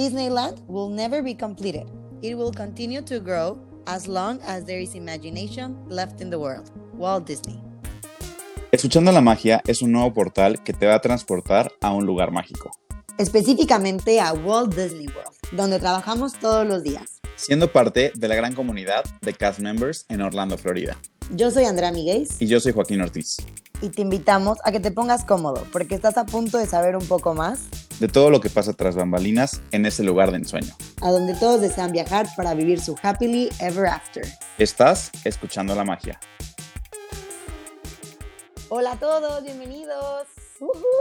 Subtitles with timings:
[0.00, 1.86] Disneyland will never be completed.
[2.22, 6.70] It will continue to grow as long as there is imagination left in the world.
[6.94, 7.60] Walt Disney.
[8.72, 12.30] Escuchando la magia es un nuevo portal que te va a transportar a un lugar
[12.30, 12.70] mágico.
[13.18, 17.20] Específicamente a Walt Disney World, donde trabajamos todos los días.
[17.36, 20.96] Siendo parte de la gran comunidad de cast members en Orlando, Florida.
[21.34, 22.26] Yo soy Andrea Miguel.
[22.38, 23.36] Y yo soy Joaquín Ortiz.
[23.82, 27.04] Y te invitamos a que te pongas cómodo, porque estás a punto de saber un
[27.04, 27.68] poco más
[28.00, 30.74] de todo lo que pasa tras bambalinas en ese lugar de ensueño.
[31.02, 34.24] A donde todos desean viajar para vivir su happily ever after.
[34.56, 36.18] Estás escuchando la magia.
[38.70, 40.26] Hola a todos, bienvenidos.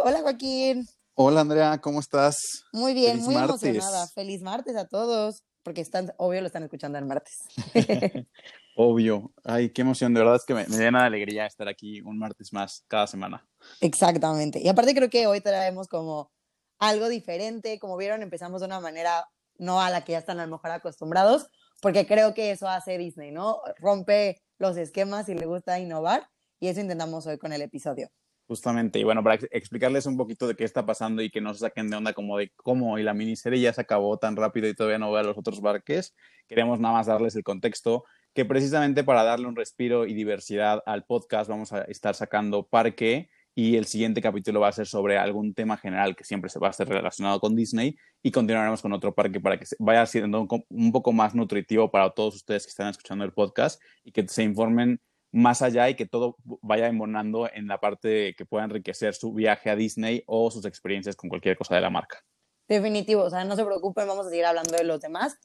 [0.04, 0.88] hola Joaquín.
[1.16, 2.66] Hola Andrea, ¿cómo estás?
[2.74, 4.08] Muy bien, muy emocionada.
[4.08, 7.46] Feliz martes a todos, porque están, obvio lo están escuchando el martes.
[8.76, 9.32] obvio.
[9.46, 10.14] Ay, qué emoción.
[10.14, 13.08] De verdad es que me, me llena de alegría estar aquí un martes más cada
[13.08, 13.48] semana.
[13.80, 14.60] Exactamente.
[14.62, 16.32] Y aparte creo que hoy traemos como
[16.80, 17.78] algo diferente.
[17.80, 20.72] Como vieron, empezamos de una manera no a la que ya están a lo mejor
[20.72, 21.48] acostumbrados,
[21.82, 23.60] porque creo que eso hace Disney, ¿no?
[23.78, 26.28] Rompe los esquemas y le gusta innovar,
[26.60, 28.10] y eso intentamos hoy con el episodio.
[28.48, 31.60] Justamente, y bueno, para explicarles un poquito de qué está pasando y que no se
[31.60, 34.74] saquen de onda como de cómo y la miniserie ya se acabó tan rápido y
[34.74, 36.16] todavía no ve a los otros barques,
[36.48, 41.04] queremos nada más darles el contexto que precisamente para darle un respiro y diversidad al
[41.06, 45.54] podcast vamos a estar sacando Parque, y el siguiente capítulo va a ser sobre algún
[45.54, 49.14] tema general que siempre se va a estar relacionado con Disney y continuaremos con otro
[49.14, 53.26] parque para que vaya siendo un, poco más nutritivo para todos ustedes que están escuchando
[53.26, 55.02] el podcast y que se informen
[55.34, 59.70] más allá y que todo vaya embonando en la parte que pueda enriquecer su viaje
[59.70, 62.24] a Disney o sus experiencias con cualquier cosa de la marca.
[62.70, 65.38] Definitivo, o sea, no se preocupen, vamos a seguir hablando de los demás.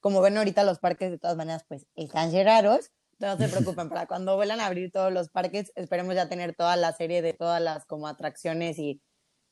[0.00, 4.06] Como ven ahorita los parques de todas maneras pues están cerrados, no se preocupen, para
[4.06, 7.60] cuando vuelan a abrir todos los parques, esperemos ya tener toda la serie de todas
[7.60, 9.02] las como atracciones y,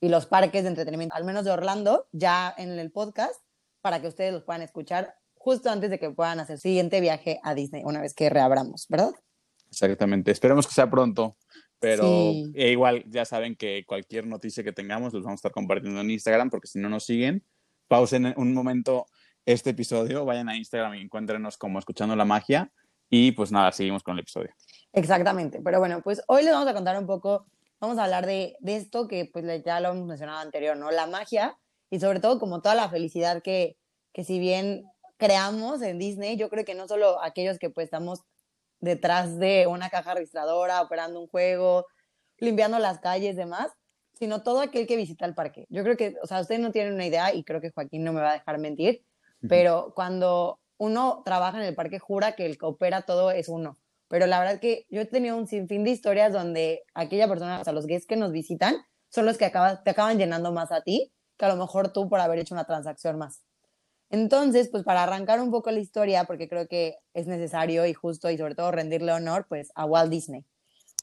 [0.00, 3.34] y los parques de entretenimiento, al menos de Orlando, ya en el podcast,
[3.80, 7.40] para que ustedes los puedan escuchar justo antes de que puedan hacer el siguiente viaje
[7.42, 9.12] a Disney, una vez que reabramos, ¿verdad?
[9.70, 11.36] Exactamente, esperemos que sea pronto,
[11.78, 12.06] pero
[12.54, 16.10] e igual ya saben que cualquier noticia que tengamos los vamos a estar compartiendo en
[16.10, 17.44] Instagram, porque si no nos siguen,
[17.86, 19.06] pausen un momento
[19.44, 22.72] este episodio, vayan a Instagram y encuéntrenos como Escuchando la Magia
[23.10, 24.50] y pues nada, seguimos con el episodio.
[24.92, 27.46] Exactamente, pero bueno, pues hoy les vamos a contar un poco,
[27.80, 30.90] vamos a hablar de, de esto que pues ya lo hemos mencionado anterior, ¿no?
[30.90, 31.56] La magia
[31.90, 33.76] y sobre todo como toda la felicidad que,
[34.12, 34.84] que si bien
[35.16, 38.20] creamos en Disney, yo creo que no solo aquellos que pues estamos
[38.80, 41.86] detrás de una caja registradora, operando un juego,
[42.38, 43.72] limpiando las calles, demás,
[44.14, 45.66] sino todo aquel que visita el parque.
[45.68, 48.12] Yo creo que, o sea, ustedes no tienen una idea y creo que Joaquín no
[48.12, 49.02] me va a dejar mentir,
[49.48, 53.78] pero cuando uno trabaja en el parque, jura que el que opera todo es uno.
[54.08, 57.64] Pero la verdad que yo he tenido un sinfín de historias donde aquella persona, o
[57.64, 58.76] sea, los guests que nos visitan,
[59.10, 62.20] son los que te acaban llenando más a ti que a lo mejor tú por
[62.20, 63.42] haber hecho una transacción más.
[64.10, 68.30] Entonces, pues para arrancar un poco la historia, porque creo que es necesario y justo
[68.30, 70.44] y sobre todo rendirle honor, pues a Walt Disney.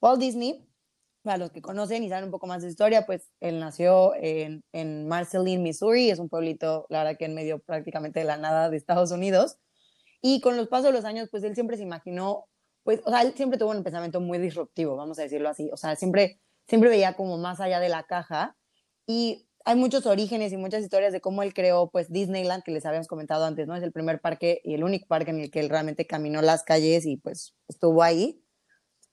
[0.02, 0.68] Walt Disney,
[1.24, 4.64] para los que conocen y saben un poco más de historia, pues él nació en,
[4.74, 8.70] en Marceline, Missouri, es un pueblito, la verdad que en medio prácticamente de la nada
[8.70, 9.58] de Estados Unidos.
[10.28, 12.48] Y con los pasos de los años, pues él siempre se imaginó,
[12.82, 15.70] pues, o sea, él siempre tuvo un pensamiento muy disruptivo, vamos a decirlo así.
[15.72, 18.58] O sea, siempre, siempre veía como más allá de la caja.
[19.06, 22.88] Y hay muchos orígenes y muchas historias de cómo él creó, pues, Disneyland, que les
[22.88, 23.76] habíamos comentado antes, ¿no?
[23.76, 26.64] Es el primer parque y el único parque en el que él realmente caminó las
[26.64, 28.44] calles y, pues, estuvo ahí.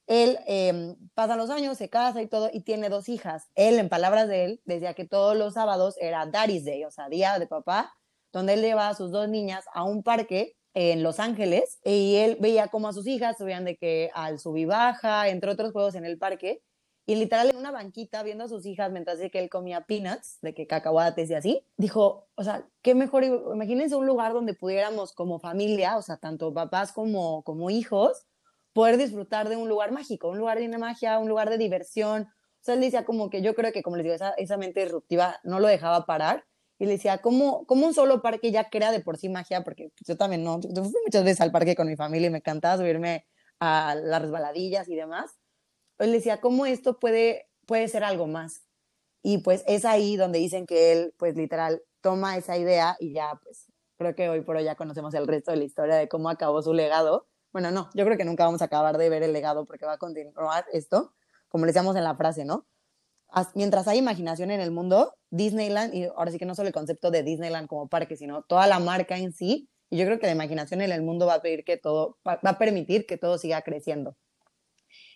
[0.06, 3.50] Él eh, pasa los años, se casa y todo, y tiene dos hijas.
[3.54, 7.10] Él, en palabras de él, decía que todos los sábados era Daddy's Day, o sea,
[7.10, 7.92] día de papá,
[8.32, 12.38] donde él lleva a sus dos niñas a un parque en Los Ángeles y él
[12.40, 16.18] veía como a sus hijas subían de que al subibaja, entre otros juegos en el
[16.18, 16.62] parque,
[17.04, 20.54] y literal en una banquita viendo a sus hijas mientras que él comía peanuts, de
[20.54, 25.40] que cacahuates y así, dijo, o sea, qué mejor, imagínense un lugar donde pudiéramos como
[25.40, 28.26] familia, o sea, tanto papás como, como hijos,
[28.72, 32.22] poder disfrutar de un lugar mágico, un lugar de magia, un lugar de diversión.
[32.22, 34.80] O sea, él decía como que yo creo que, como les digo, esa, esa mente
[34.80, 36.44] disruptiva no lo dejaba parar
[36.82, 39.62] y le decía, ¿cómo, ¿cómo un solo parque ya crea de por sí magia?
[39.62, 42.38] Porque yo también, no, yo fui muchas veces al parque con mi familia y me
[42.38, 43.24] encantaba subirme
[43.60, 45.38] a las resbaladillas y demás.
[45.98, 48.64] Él decía, ¿cómo esto puede, puede ser algo más?
[49.22, 53.38] Y pues es ahí donde dicen que él, pues literal, toma esa idea y ya,
[53.44, 56.30] pues creo que hoy por hoy ya conocemos el resto de la historia de cómo
[56.30, 57.28] acabó su legado.
[57.52, 59.92] Bueno, no, yo creo que nunca vamos a acabar de ver el legado porque va
[59.92, 61.14] a continuar esto,
[61.46, 62.66] como le decíamos en la frase, ¿no?
[63.54, 67.10] Mientras hay imaginación en el mundo, Disneyland, y ahora sí que no solo el concepto
[67.10, 70.32] de Disneyland como parque, sino toda la marca en sí, y yo creo que la
[70.32, 73.60] imaginación en el mundo va a, pedir que todo, va a permitir que todo siga
[73.62, 74.16] creciendo.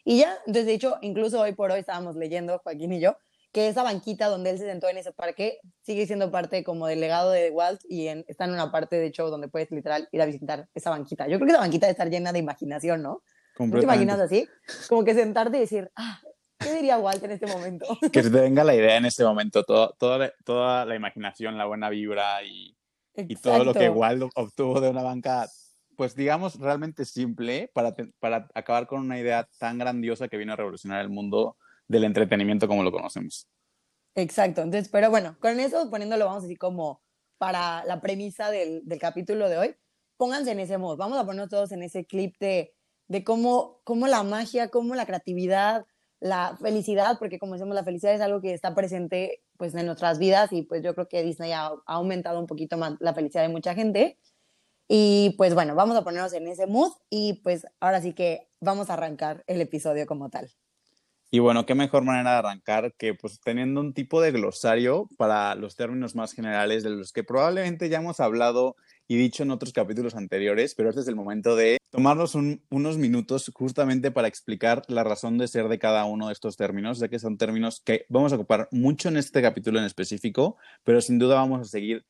[0.05, 3.17] Y ya, entonces, de hecho, incluso hoy por hoy estábamos leyendo, Joaquín y yo,
[3.53, 7.01] que esa banquita donde él se sentó en ese parque sigue siendo parte como del
[7.01, 10.21] legado de Walt y en, está en una parte de show donde puedes literal ir
[10.21, 11.27] a visitar esa banquita.
[11.27, 13.23] Yo creo que esa banquita debe estar llena de imaginación, ¿no?
[13.59, 14.47] ¿No te imaginas así?
[14.89, 16.21] Como que sentarte y decir, ah,
[16.59, 17.87] ¿qué diría Walt en este momento?
[18.13, 21.67] Que se te venga la idea en este momento, todo, toda, toda la imaginación, la
[21.67, 22.77] buena vibra y,
[23.15, 25.47] y todo lo que Walt obtuvo de una banca
[25.97, 30.57] pues digamos, realmente simple para, para acabar con una idea tan grandiosa que vino a
[30.57, 31.57] revolucionar el mundo
[31.89, 33.49] del entretenimiento como lo conocemos.
[34.15, 37.03] Exacto, entonces, pero bueno, con eso poniéndolo, vamos así como
[37.39, 39.77] para la premisa del, del capítulo de hoy,
[40.17, 42.75] pónganse en ese modo, vamos a ponernos todos en ese clip de,
[43.09, 45.87] de cómo, cómo la magia, cómo la creatividad,
[46.21, 50.19] la felicidad, porque como decimos, la felicidad es algo que está presente pues en nuestras
[50.19, 53.49] vidas y pues yo creo que Disney ha, aumentado un poquito más la felicidad de
[53.49, 54.19] mucha gente.
[54.89, 58.89] Y pues bueno, vamos a ponernos en ese mood y pues ahora sí que vamos
[58.89, 60.51] a arrancar el episodio como tal.
[61.31, 65.57] Y bueno, qué mejor manera de arrancar que pues teniendo un tipo de glosario para
[65.57, 68.77] los términos más generales de los que probablemente ya hemos hablado
[69.09, 73.51] y dicho en otros capítulos anteriores, pero este es el momento de tomarnos unos minutos
[73.55, 77.19] justamente para explicar la razón de ser de cada uno de estos términos, ya que
[77.19, 81.37] son términos que vamos a ocupar mucho en este capítulo en específico, pero sin duda
[81.37, 82.05] vamos a seguir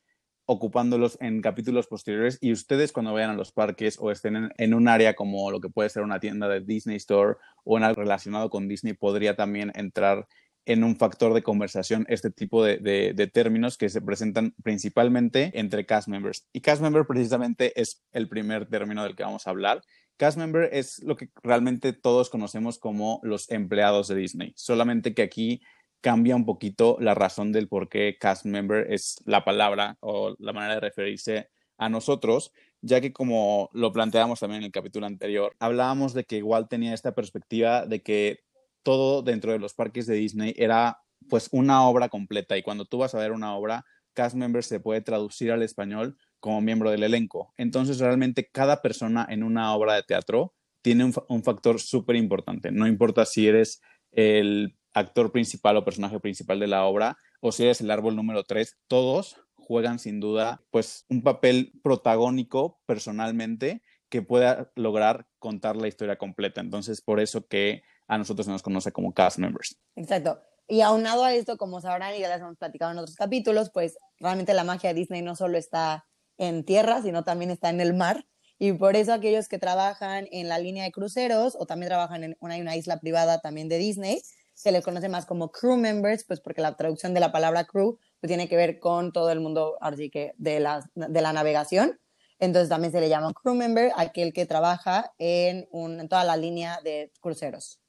[0.47, 2.39] ocupándolos en capítulos posteriores.
[2.41, 5.69] Y ustedes cuando vayan a los parques o estén en, un área como lo que
[5.69, 7.35] puede ser una tienda de Disney Store
[7.65, 10.27] o en algo relacionado con Disney podría también entrar
[10.67, 15.87] en un factor de conversación este tipo de, de, términos que se presentan principalmente entre
[15.87, 16.49] cast members.
[16.53, 19.83] Y cast member precisamente es el primer término del que vamos a hablar.
[20.17, 25.23] Cast member es lo que realmente todos conocemos como los empleados de Disney, solamente que
[25.23, 25.63] aquí
[26.01, 30.53] cambia un poquito la razón del por qué cast member es la palabra o la
[30.53, 31.49] manera de referirse
[31.79, 36.39] a nosotros, ya que como lo planteamos también en el capítulo anterior, hablábamos de que
[36.39, 38.41] igual tenía esta perspectiva de que
[38.87, 42.99] todo dentro de los parques de Disney era pues una obra completa y cuando tú
[42.99, 43.85] vas a ver una obra,
[44.15, 47.53] cast member se puede traducir al español como miembro del elenco.
[47.57, 52.71] Entonces realmente cada persona en una obra de teatro tiene un, factor súper importante.
[52.71, 53.81] No importa si eres
[54.13, 58.45] el actor principal o personaje principal de la obra, o si eres el árbol número
[58.45, 65.89] 3, todos juegan sin duda pues un papel protagónico personalmente que pueda lograr contar la
[65.89, 66.61] historia completa.
[66.61, 69.79] Entonces, por eso que a nosotros se nos conoce como cast members.
[69.95, 70.41] Exacto.
[70.69, 73.97] Y aunado a esto, como sabrán y ya les hemos platicado en otros capítulos, pues
[74.19, 76.07] realmente la magia de Disney no solo está
[76.39, 78.27] en tierra, sino también está en el mar.
[78.59, 82.37] Y por eso aquellos que trabajan en la línea de cruceros o también trabajan en
[82.41, 84.23] una, una isla privada también de Disney,
[84.55, 87.99] se les conoce más como crew members, pues porque la traducción de la palabra crew
[88.21, 92.01] pues tiene que ver con todo el mundo, así que de la, de la navegación.
[92.39, 96.37] Entonces también se le llama crew member aquel que trabaja en, un, en toda la
[96.37, 97.81] línea de cruceros.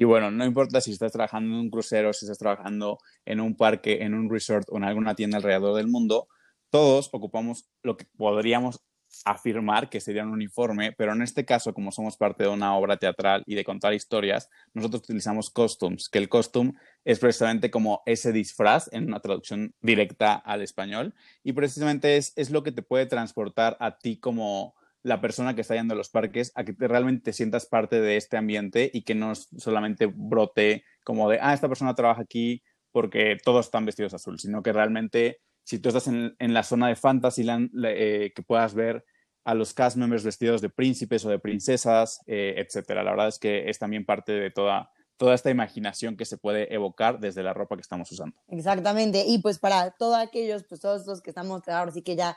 [0.00, 3.54] Y bueno, no importa si estás trabajando en un crucero, si estás trabajando en un
[3.54, 6.26] parque, en un resort o en alguna tienda alrededor del mundo,
[6.70, 8.80] todos ocupamos lo que podríamos
[9.26, 12.96] afirmar que sería un uniforme, pero en este caso, como somos parte de una obra
[12.96, 16.72] teatral y de contar historias, nosotros utilizamos costumes, que el costume
[17.04, 21.12] es precisamente como ese disfraz en una traducción directa al español
[21.42, 25.62] y precisamente es, es lo que te puede transportar a ti como la persona que
[25.62, 28.90] está yendo a los parques a que te, realmente te sientas parte de este ambiente
[28.92, 32.62] y que no solamente brote como de, ah, esta persona trabaja aquí
[32.92, 36.96] porque todos están vestidos azul, sino que realmente si tú estás en, la zona de
[36.96, 39.04] Fantasyland, eh, que puedas ver
[39.44, 43.02] a los cast members vestidos de príncipes o de princesas, eh, etcétera.
[43.02, 46.74] La verdad es que es también parte de toda, toda esta imaginación que se puede
[46.74, 48.36] evocar desde la ropa que estamos usando.
[48.48, 49.24] Exactamente.
[49.26, 52.36] Y pues para todos aquellos, pues todos los que estamos ahora sí que ya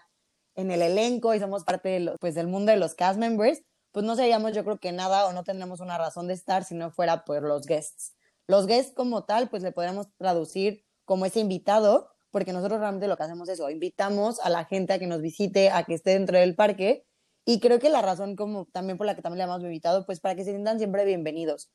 [0.55, 4.15] en el elenco y somos parte pues, del mundo de los cast members, pues no
[4.15, 7.25] seríamos yo creo que nada o no tendremos una razón de estar si no fuera
[7.25, 8.15] por los guests.
[8.47, 13.15] Los guests como tal, pues le podríamos traducir como ese invitado, porque nosotros realmente lo
[13.15, 16.11] que hacemos es eso, invitamos a la gente a que nos visite, a que esté
[16.11, 17.05] dentro del parque,
[17.45, 20.19] y creo que la razón como también por la que también le hemos invitado, pues
[20.19, 21.69] para que se sientan siempre bienvenidos.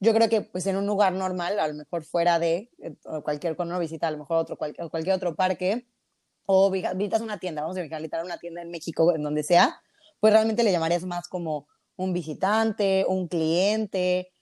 [0.00, 3.54] Yo creo que pues en un lugar normal, a lo mejor fuera de eh, cualquier,
[3.54, 5.86] cuando uno visita a lo mejor otro, cualquier, cualquier otro parque,
[6.46, 9.80] o visitas una tienda, vamos a visitar una tienda en México, en donde sea,
[10.20, 11.66] pues realmente le llamarías más como
[11.96, 14.32] un visitante, un cliente,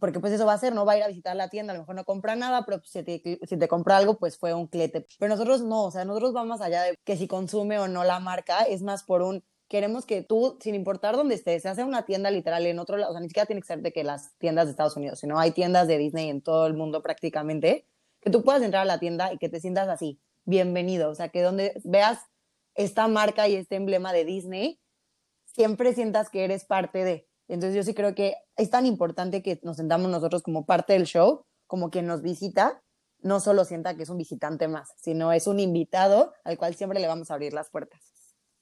[0.00, 1.76] porque pues eso va a ser, no va a ir a visitar la tienda, a
[1.76, 4.66] lo mejor no compra nada, pero si te, si te compra algo, pues fue un
[4.66, 5.06] cliente.
[5.18, 8.18] Pero nosotros no, o sea, nosotros vamos allá de que si consume o no la
[8.20, 12.04] marca, es más por un, queremos que tú, sin importar dónde estés, se hace una
[12.04, 14.36] tienda literal en otro lado, o sea, ni siquiera tiene que ser de que las
[14.38, 17.86] tiendas de Estados Unidos, sino hay tiendas de Disney en todo el mundo prácticamente,
[18.20, 21.28] que tú puedas entrar a la tienda y que te sientas así, bienvenido, o sea,
[21.28, 22.20] que donde veas
[22.74, 24.80] esta marca y este emblema de Disney,
[25.44, 29.60] siempre sientas que eres parte de, entonces yo sí creo que es tan importante que
[29.62, 32.82] nos sentamos nosotros como parte del show, como quien nos visita,
[33.20, 37.00] no solo sienta que es un visitante más, sino es un invitado al cual siempre
[37.00, 38.00] le vamos a abrir las puertas.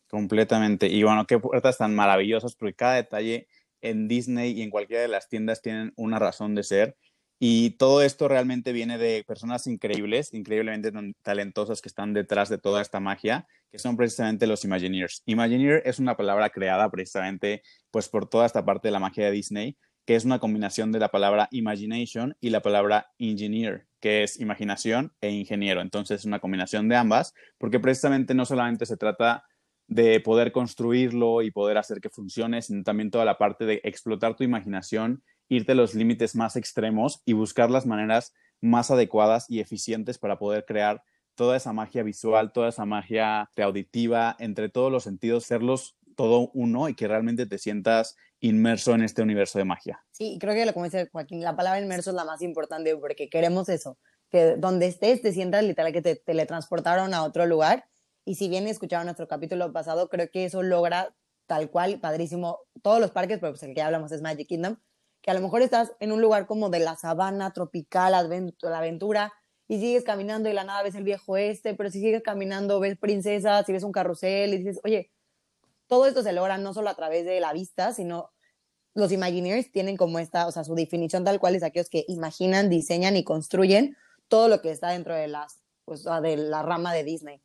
[0.09, 0.89] Completamente.
[0.89, 3.49] Y bueno, qué puertas tan maravillosas, porque cada detalle
[3.81, 6.97] en Disney y en cualquiera de las tiendas tienen una razón de ser.
[7.45, 12.81] Y todo esto realmente viene de personas increíbles, increíblemente talentosas que están detrás de toda
[12.81, 15.25] esta magia, que son precisamente los Imagineers.
[15.27, 19.33] Imagineer es una palabra creada precisamente pues por toda esta parte de la magia de
[19.33, 24.39] Disney, que es una combinación de la palabra imagination y la palabra engineer, que es
[24.39, 25.81] imaginación e ingeniero.
[25.81, 29.43] Entonces es una combinación de ambas, porque precisamente no solamente se trata
[29.89, 34.37] de poder construirlo y poder hacer que funcione, sino también toda la parte de explotar
[34.37, 39.61] tu imaginación irte a los límites más extremos y buscar las maneras más adecuadas y
[39.61, 41.03] eficientes para poder crear
[41.35, 46.89] toda esa magia visual, toda esa magia auditiva, entre todos los sentidos, serlos todo uno
[46.89, 50.05] y que realmente te sientas inmerso en este universo de magia.
[50.11, 53.69] Sí, creo que como dice Joaquín, la palabra inmerso es la más importante porque queremos
[53.69, 53.99] eso,
[54.31, 57.87] que donde estés te sientas literal que te teletransportaron a otro lugar.
[58.25, 61.15] Y si bien escucharon nuestro capítulo pasado, creo que eso logra
[61.47, 64.77] tal cual, padrísimo, todos los parques, pero pues el que hablamos es Magic Kingdom,
[65.23, 69.33] que a lo mejor estás en un lugar como de la sabana tropical, la aventura,
[69.69, 72.99] y sigues caminando y la nada ves el viejo este, pero si sigues caminando ves
[72.99, 75.11] princesas, si ves un carrusel y dices, oye,
[75.87, 78.33] todo esto se logra no solo a través de la vista, sino
[78.95, 82.69] los Imagineers tienen como esta, o sea, su definición tal cual es aquellos que imaginan,
[82.69, 83.97] diseñan y construyen
[84.29, 87.43] todo lo que está dentro de las, pues, de la rama de Disney.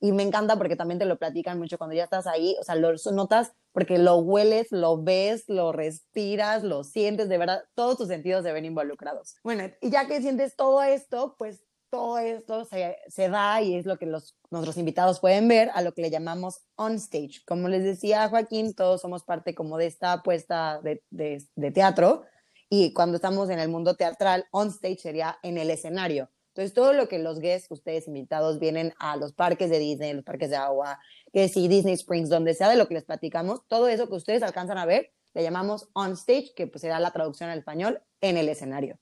[0.00, 2.74] Y me encanta porque también te lo platican mucho cuando ya estás ahí, o sea,
[2.74, 8.08] lo notas porque lo hueles, lo ves, lo respiras, lo sientes, de verdad, todos tus
[8.08, 9.34] sentidos se ven involucrados.
[9.44, 13.84] Bueno, y ya que sientes todo esto, pues todo esto se, se, da y es
[13.84, 17.42] lo que los, nuestros invitados pueden ver a lo que le llamamos on stage.
[17.46, 22.24] Como les decía Joaquín, todos somos parte como de esta apuesta de, de, teatro
[22.70, 26.30] y cuando estamos en el mundo teatral, on stage sería en el escenario.
[26.56, 30.24] Entonces, todo lo que los guests, ustedes invitados, vienen a los parques de Disney, los
[30.24, 30.98] parques de agua,
[31.36, 34.42] que si Disney Springs, donde sea de lo que les platicamos, todo eso que ustedes
[34.42, 38.38] alcanzan a ver, le llamamos on stage, que pues será la traducción al español, en
[38.38, 38.98] el escenario.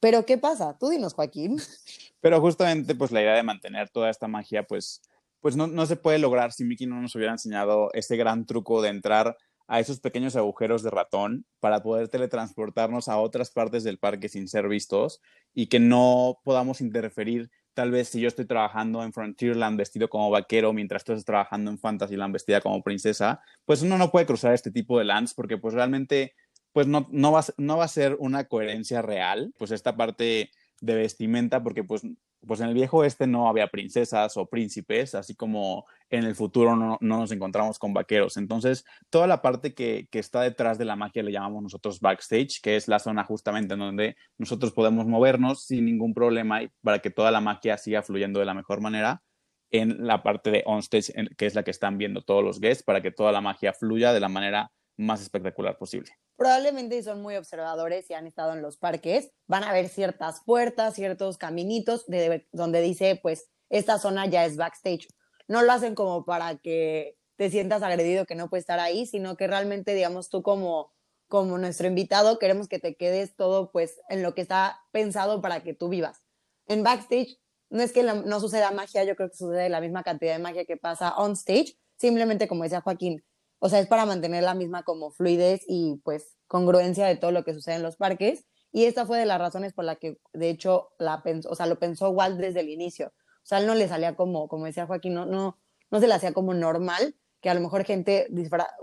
[0.00, 0.78] Pero, ¿qué pasa?
[0.78, 1.58] Tú dinos, Joaquín.
[2.22, 5.02] Pero justamente, pues la idea de mantener toda esta magia, pues,
[5.42, 8.80] pues no, no se puede lograr si Mickey no nos hubiera enseñado ese gran truco
[8.80, 13.98] de entrar a esos pequeños agujeros de ratón para poder teletransportarnos a otras partes del
[13.98, 15.20] parque sin ser vistos
[15.52, 17.50] y que no podamos interferir.
[17.76, 21.70] Tal vez si yo estoy trabajando en Frontierland vestido como vaquero mientras tú estás trabajando
[21.70, 25.58] en Fantasyland vestida como princesa, pues uno no puede cruzar este tipo de lands porque
[25.58, 26.34] pues realmente
[26.72, 30.94] pues no, no, va, no va a ser una coherencia real, pues esta parte de
[30.94, 32.00] vestimenta, porque pues,
[32.46, 36.76] pues en el viejo este no había princesas o príncipes, así como en el futuro
[36.76, 38.36] no, nos encontramos con vaqueros.
[38.36, 42.60] Entonces, toda la parte que, que, está detrás de la magia le llamamos nosotros backstage,
[42.62, 47.10] que es la zona justamente en donde nosotros podemos movernos sin ningún problema para que
[47.10, 49.22] toda la magia siga fluyendo de la mejor manera
[49.70, 53.02] en la parte de onstage, que es la que están viendo todos los guests, para
[53.02, 56.10] que toda la magia fluya de la manera más espectacular posible.
[56.36, 60.42] Probablemente si son muy observadores y han estado en los parques, van a ver ciertas
[60.44, 65.08] puertas, ciertos caminitos de, donde dice, pues, esta zona ya es backstage.
[65.48, 69.36] No lo hacen como para que te sientas agredido que no puedes estar ahí, sino
[69.36, 70.92] que realmente, digamos, tú como,
[71.28, 75.62] como nuestro invitado, queremos que te quedes todo, pues, en lo que está pensado para
[75.62, 76.22] que tú vivas.
[76.66, 77.38] En backstage,
[77.70, 80.64] no es que no suceda magia, yo creo que sucede la misma cantidad de magia
[80.64, 83.24] que pasa on stage, simplemente como decía Joaquín,
[83.58, 87.44] o sea, es para mantener la misma como fluidez y pues congruencia de todo lo
[87.44, 88.44] que sucede en los parques.
[88.72, 91.66] Y esta fue de las razones por la que, de hecho, la pensó, o sea,
[91.66, 93.08] lo pensó Walt desde el inicio.
[93.08, 95.56] O sea, él no le salía como, como decía Joaquín, no, no,
[95.90, 98.28] no se le hacía como normal que a lo mejor gente,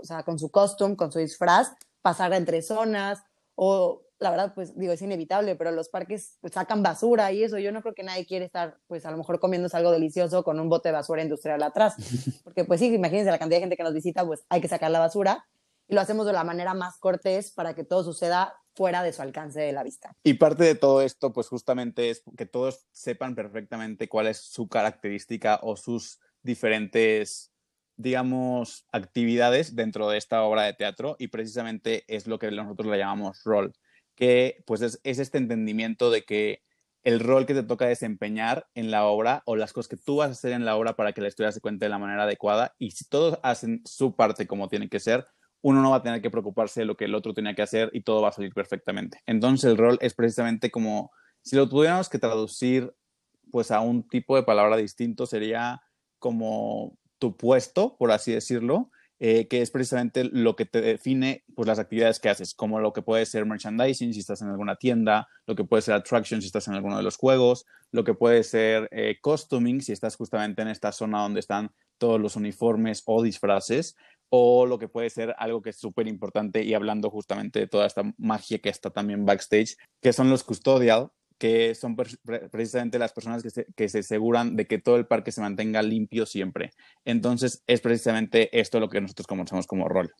[0.00, 3.22] o sea, con su costume, con su disfraz, pasara entre zonas
[3.54, 7.58] o la verdad, pues digo, es inevitable, pero los parques pues, sacan basura y eso.
[7.58, 10.60] Yo no creo que nadie quiere estar, pues a lo mejor comiéndose algo delicioso con
[10.60, 11.96] un bote de basura industrial atrás.
[12.44, 14.90] Porque, pues sí, imagínense la cantidad de gente que nos visita, pues hay que sacar
[14.90, 15.46] la basura
[15.88, 19.22] y lo hacemos de la manera más cortés para que todo suceda fuera de su
[19.22, 20.16] alcance de la vista.
[20.22, 24.68] Y parte de todo esto, pues justamente es que todos sepan perfectamente cuál es su
[24.68, 27.50] característica o sus diferentes
[27.96, 32.98] digamos, actividades dentro de esta obra de teatro y precisamente es lo que nosotros le
[32.98, 33.72] llamamos rol
[34.14, 36.62] que pues es, este entendimiento de que
[37.02, 40.28] el rol que te toca desempeñar en la obra o las cosas que tú vas
[40.28, 42.74] a hacer en la obra para que la historia se cuente de la manera adecuada
[42.78, 45.26] y si todos hacen su parte como tiene que ser,
[45.60, 47.90] uno no va a tener que preocuparse de lo que el otro tenía que hacer
[47.92, 49.20] y todo va a salir perfectamente.
[49.26, 51.10] Entonces el rol es precisamente como,
[51.42, 52.94] si lo tuviéramos que traducir
[53.50, 55.82] pues a un tipo de palabra distinto, sería
[56.18, 58.90] como tu puesto, por así decirlo,
[59.26, 62.92] eh, que es precisamente lo que te define pues, las actividades que haces, como lo
[62.92, 66.48] que puede ser merchandising si estás en alguna tienda, lo que puede ser attraction si
[66.48, 70.60] estás en alguno de los juegos, lo que puede ser eh, costuming si estás justamente
[70.60, 73.96] en esta zona donde están todos los uniformes o disfraces,
[74.28, 77.86] o lo que puede ser algo que es súper importante y hablando justamente de toda
[77.86, 83.42] esta magia que está también backstage, que son los custodial, que son precisamente las personas
[83.42, 86.70] que se, que se, aseguran de que todo el parque se mantenga limpio siempre.
[87.04, 90.12] Entonces, es precisamente esto lo que nosotros conocemos como rol.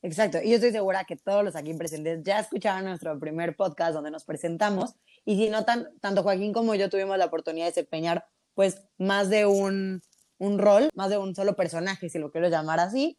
[0.00, 3.94] Exacto, y yo estoy segura que todos los aquí presentes ya escucharon nuestro primer podcast
[3.94, 4.94] donde nos presentamos,
[5.24, 9.28] y si no, tan, tanto Joaquín como yo tuvimos la oportunidad de desempeñar pues más
[9.28, 10.02] de un,
[10.38, 13.16] un rol, más de un solo personaje, si lo quiero llamar así,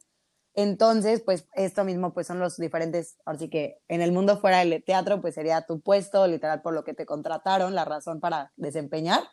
[0.62, 4.84] entonces, pues esto mismo pues son los diferentes, así que en el mundo fuera del
[4.84, 9.24] teatro pues sería tu puesto, literal por lo que te contrataron, la razón para desempeñar.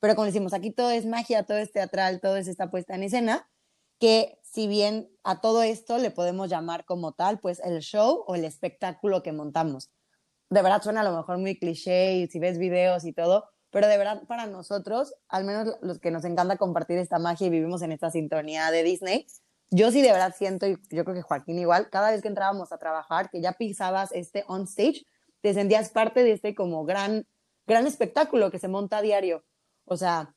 [0.00, 3.02] Pero como decimos, aquí todo es magia, todo es teatral, todo es esta puesta en
[3.02, 3.46] escena,
[3.98, 8.34] que si bien a todo esto le podemos llamar como tal, pues el show o
[8.34, 9.90] el espectáculo que montamos.
[10.48, 13.98] De verdad suena a lo mejor muy cliché si ves videos y todo, pero de
[13.98, 17.92] verdad para nosotros, al menos los que nos encanta compartir esta magia y vivimos en
[17.92, 19.26] esta sintonía de Disney,
[19.70, 22.72] yo sí de verdad siento, y yo creo que Joaquín igual, cada vez que entrábamos
[22.72, 25.04] a trabajar, que ya pisabas este on stage,
[25.40, 27.26] te sentías parte de este como gran,
[27.66, 29.44] gran espectáculo que se monta a diario.
[29.84, 30.34] O sea,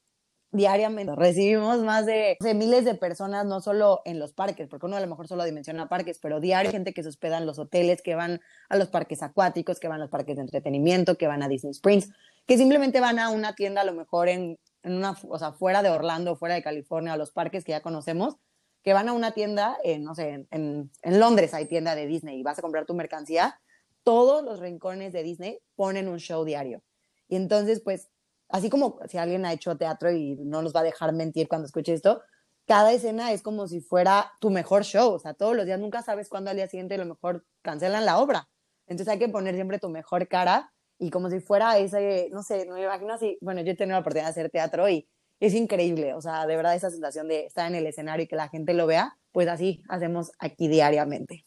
[0.52, 5.02] diariamente recibimos más de, miles de personas, no solo en los parques, porque uno a
[5.02, 8.16] lo mejor solo dimensiona parques, pero diario gente que se hospeda en los hoteles, que
[8.16, 11.48] van a los parques acuáticos, que van a los parques de entretenimiento, que van a
[11.48, 12.12] Disney Springs,
[12.46, 15.82] que simplemente van a una tienda a lo mejor en, en una, o sea, fuera
[15.82, 18.38] de Orlando, fuera de California, a los parques que ya conocemos,
[18.84, 22.44] que van a una tienda, no sé, en, en, Londres hay tienda de Disney y
[22.44, 23.60] vas a comprar tu mercancía,
[24.04, 26.84] todos los rincones de Disney ponen un show diario.
[27.30, 28.10] Y entonces, pues,
[28.50, 31.66] así como si alguien ha hecho teatro y no nos va a dejar mentir cuando
[31.66, 32.22] escuche esto,
[32.66, 35.14] cada escena es como si fuera tu mejor show.
[35.14, 38.06] O sea, todos los días nunca sabes cuándo al día siguiente a lo mejor cancelan
[38.06, 38.50] la obra.
[38.88, 42.66] Entonces hay que poner siempre tu mejor cara y como si fuera ese, no sé,
[42.66, 45.08] no me imagino así, bueno, yo he tenido la oportunidad de hacer teatro y
[45.40, 48.36] es increíble, o sea, de verdad esa sensación de estar en el escenario y que
[48.36, 51.44] la gente lo vea, pues así hacemos aquí diariamente.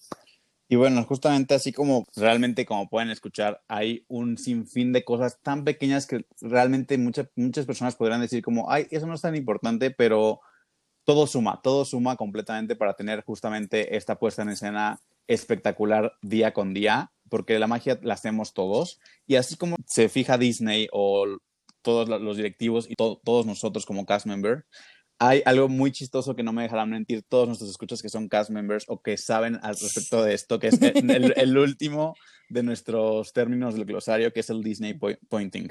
[0.68, 5.64] Y bueno, justamente así como realmente como pueden escuchar, hay un sinfín de cosas tan
[5.64, 9.92] pequeñas que realmente muchas, muchas personas podrían decir como, ay, eso no es tan importante,
[9.92, 10.40] pero
[11.04, 16.74] todo suma, todo suma completamente para tener justamente esta puesta en escena espectacular día con
[16.74, 18.98] día, porque la magia la hacemos todos.
[19.24, 21.26] Y así como se fija Disney o
[21.86, 24.66] todos los directivos y todos nosotros como cast member.
[25.20, 28.50] Hay algo muy chistoso que no me dejarán mentir todos nuestros escuchas que son cast
[28.50, 32.16] members o que saben al respecto de esto, que es el, el último
[32.48, 35.68] de nuestros términos del glosario, que es el Disney pointing.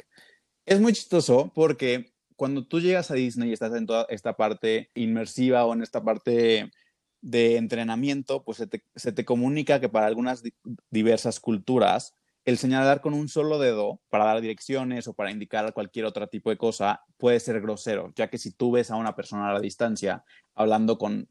[0.66, 4.92] Es muy chistoso porque cuando tú llegas a Disney y estás en toda esta parte
[4.96, 6.72] inmersiva o en esta parte
[7.20, 10.44] de entrenamiento, pues se te, se te comunica que para algunas
[10.90, 16.06] diversas culturas el señalar con un solo dedo para dar direcciones o para indicar cualquier
[16.06, 19.50] otro tipo de cosa puede ser grosero, ya que si tú ves a una persona
[19.50, 21.28] a la distancia hablando con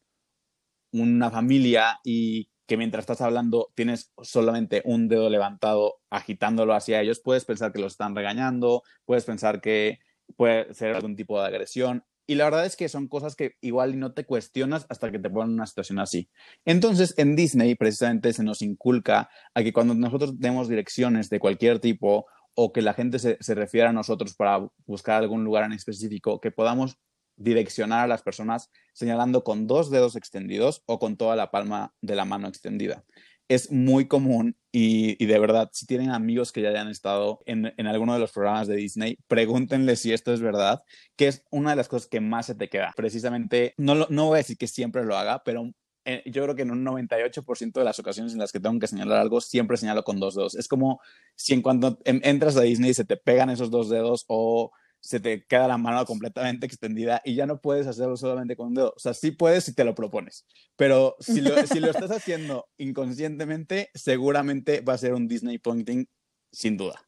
[0.93, 7.21] una familia y que mientras estás hablando tienes solamente un dedo levantado agitándolo hacia ellos,
[7.21, 10.01] puedes pensar que los están regañando, puedes pensar que
[10.37, 13.99] puede ser algún tipo de agresión y la verdad es que son cosas que igual
[13.99, 16.31] no te cuestionas hasta que te ponen en una situación así.
[16.65, 21.81] Entonces, en Disney precisamente se nos inculca a que cuando nosotros demos direcciones de cualquier
[21.81, 25.73] tipo o que la gente se, se refiera a nosotros para buscar algún lugar en
[25.73, 26.99] específico, que podamos
[27.37, 32.15] direccionar a las personas señalando con dos dedos extendidos o con toda la palma de
[32.15, 33.05] la mano extendida
[33.49, 37.87] es muy común y, de verdad, si tienen amigos que ya hayan estado en, en,
[37.87, 40.83] alguno de los programas de Disney, pregúntenle si esto es verdad,
[41.17, 42.93] que es una de las cosas que más se te queda.
[42.97, 45.71] Precisamente, no, no voy a decir que siempre lo haga, pero
[46.05, 48.87] eh, yo creo que en un 98% de las ocasiones en las que tengo que
[48.87, 50.55] señalar algo, siempre señalo con dos dedos.
[50.55, 51.01] Es como
[51.35, 54.71] si en cuanto entras a Disney se te pegan esos dos dedos o
[55.05, 58.75] se te queda la mano completamente extendida y ya no puedes hacerlo solamente con un
[58.75, 58.95] dedo.
[58.97, 62.69] O sea, sí puedes si te lo propones, pero si lo, si lo estás haciendo
[62.79, 66.09] inconscientemente, seguramente va a ser un Disney pointing
[66.51, 67.07] sin duda.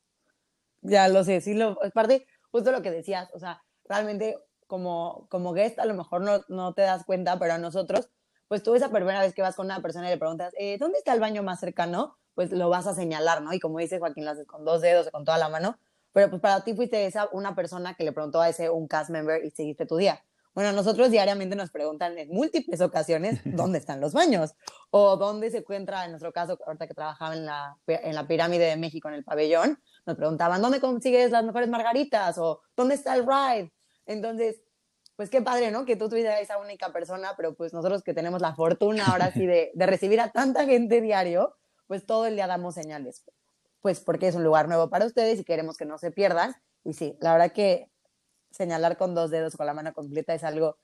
[0.83, 5.27] Ya lo sé, sí, lo, es parte justo lo que decías, o sea, realmente como,
[5.31, 8.11] como guest a lo mejor no, no te das cuenta, pero a nosotros,
[8.47, 10.99] pues tú esa primera vez que vas con una persona y le preguntas, eh, ¿dónde
[10.99, 12.19] está el baño más cercano?
[12.35, 13.55] Pues lo vas a señalar, ¿no?
[13.55, 15.79] Y como dice Joaquín, lo haces con dos dedos o con toda la mano,
[16.16, 19.11] pero pues para ti fuiste esa una persona que le preguntó a ese un cast
[19.11, 20.24] member y seguiste tu día.
[20.55, 24.55] Bueno, nosotros diariamente nos preguntan en múltiples ocasiones dónde están los baños
[24.88, 28.64] o dónde se encuentra, en nuestro caso, ahorita que trabajaba en la, en la pirámide
[28.64, 33.14] de México, en el pabellón, nos preguntaban dónde consigues las mejores margaritas o dónde está
[33.14, 33.74] el ride.
[34.07, 34.62] Entonces,
[35.16, 35.85] pues qué padre, ¿no?
[35.85, 39.44] Que tú tuvieras esa única persona, pero pues nosotros que tenemos la fortuna ahora sí
[39.44, 43.22] de, de recibir a tanta gente diario, pues todo el día damos señales,
[43.87, 46.57] pues porque es un lugar nuevo para ustedes y queremos que no se pierdan.
[46.83, 47.88] Y sí, la verdad que
[48.51, 50.77] señalar con dos dedos con la mano completa es algo,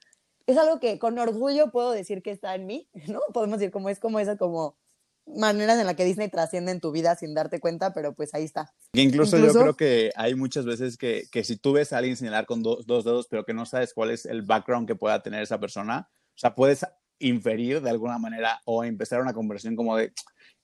[0.47, 3.19] es algo que con orgullo puedo decir que está en mí, ¿no?
[3.35, 4.79] Podemos decir como es como esa como
[5.27, 8.45] maneras en la que Disney trasciende en tu vida sin darte cuenta, pero pues ahí
[8.45, 8.73] está.
[8.93, 12.47] Incluso, yo creo que hay muchas veces que, que si tú ves a alguien señalar
[12.47, 15.59] con dos dedos, pero que no sabes cuál es el background que pueda tener esa
[15.59, 16.87] persona, o sea, puedes
[17.19, 20.13] inferir de alguna manera o empezar una conversación como de,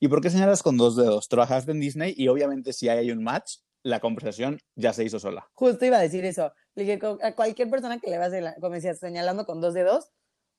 [0.01, 1.29] ¿y por qué señalas con dos dedos?
[1.29, 5.49] Trabajaste en Disney y obviamente si hay un match, la conversación ya se hizo sola.
[5.55, 6.53] Justo iba a decir eso.
[7.23, 10.11] a cualquier persona que le vas, como decías, señalando con dos dedos,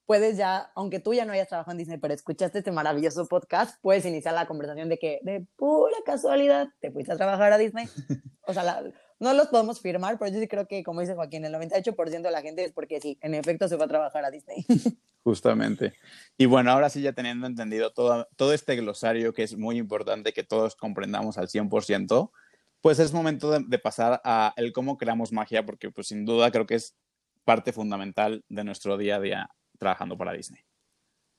[0.06, 3.80] puedes ya, aunque tú ya no hayas trabajado en Disney, pero escuchaste este maravilloso podcast,
[3.82, 7.88] puedes iniciar la conversación de que de pura casualidad te fuiste a trabajar a Disney.
[8.47, 8.82] O sea,
[9.19, 12.32] no los podemos firmar, pero yo sí creo que, como dice Joaquín, el 98% de
[12.32, 14.65] la gente es porque sí, en efecto se fue a trabajar a Disney.
[15.23, 15.93] Justamente.
[16.38, 20.32] Y bueno, ahora sí ya teniendo entendido todo, todo este glosario que es muy importante
[20.34, 22.32] que todos comprendamos al 100%,
[22.82, 26.49] pues es momento de, de pasar a el cómo creamos magia, porque pues sin duda
[26.51, 26.95] creo que es
[27.43, 30.62] parte fundamental de nuestro día a día trabajando para Disney.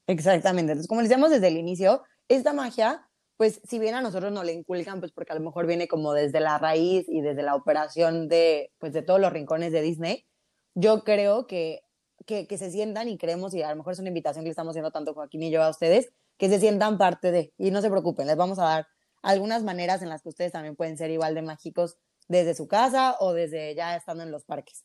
[0.06, 0.72] Exactamente.
[0.72, 3.08] Entonces, como decíamos desde el inicio, esta magia,
[3.40, 6.12] pues si bien a nosotros no le inculcan, pues porque a lo mejor viene como
[6.12, 10.26] desde la raíz y desde la operación de, pues de todos los rincones de Disney,
[10.74, 11.80] yo creo que,
[12.26, 14.72] que, que se sientan y creemos, y a lo mejor es una invitación que estamos
[14.72, 17.88] haciendo tanto Joaquín y yo a ustedes, que se sientan parte de, y no se
[17.88, 18.88] preocupen, les vamos a dar
[19.22, 21.96] algunas maneras en las que ustedes también pueden ser igual de mágicos
[22.28, 24.84] desde su casa o desde ya estando en los parques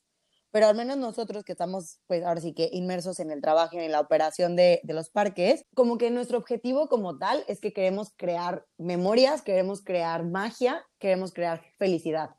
[0.55, 3.83] pero al menos nosotros que estamos, pues ahora sí que inmersos en el trabajo y
[3.83, 7.73] en la operación de, de, los parques, como que nuestro objetivo como tal es que
[7.73, 12.29] queremos crear memorias, queremos crear magia, queremos crear felicidad.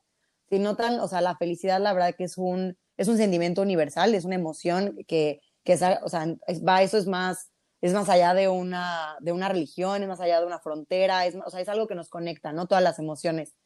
[0.49, 4.15] Si notan, o sea, la felicidad la verdad que es un, es un sentimiento universal,
[4.15, 6.25] es una emoción que, que es, o sea,
[6.67, 7.51] va, eso es más,
[7.83, 11.37] es más allá de una, de una religión, es más allá de una frontera, es,
[11.45, 12.67] o sea, es algo que nos conecta, ¿no?
[12.67, 13.57] Todas las emociones.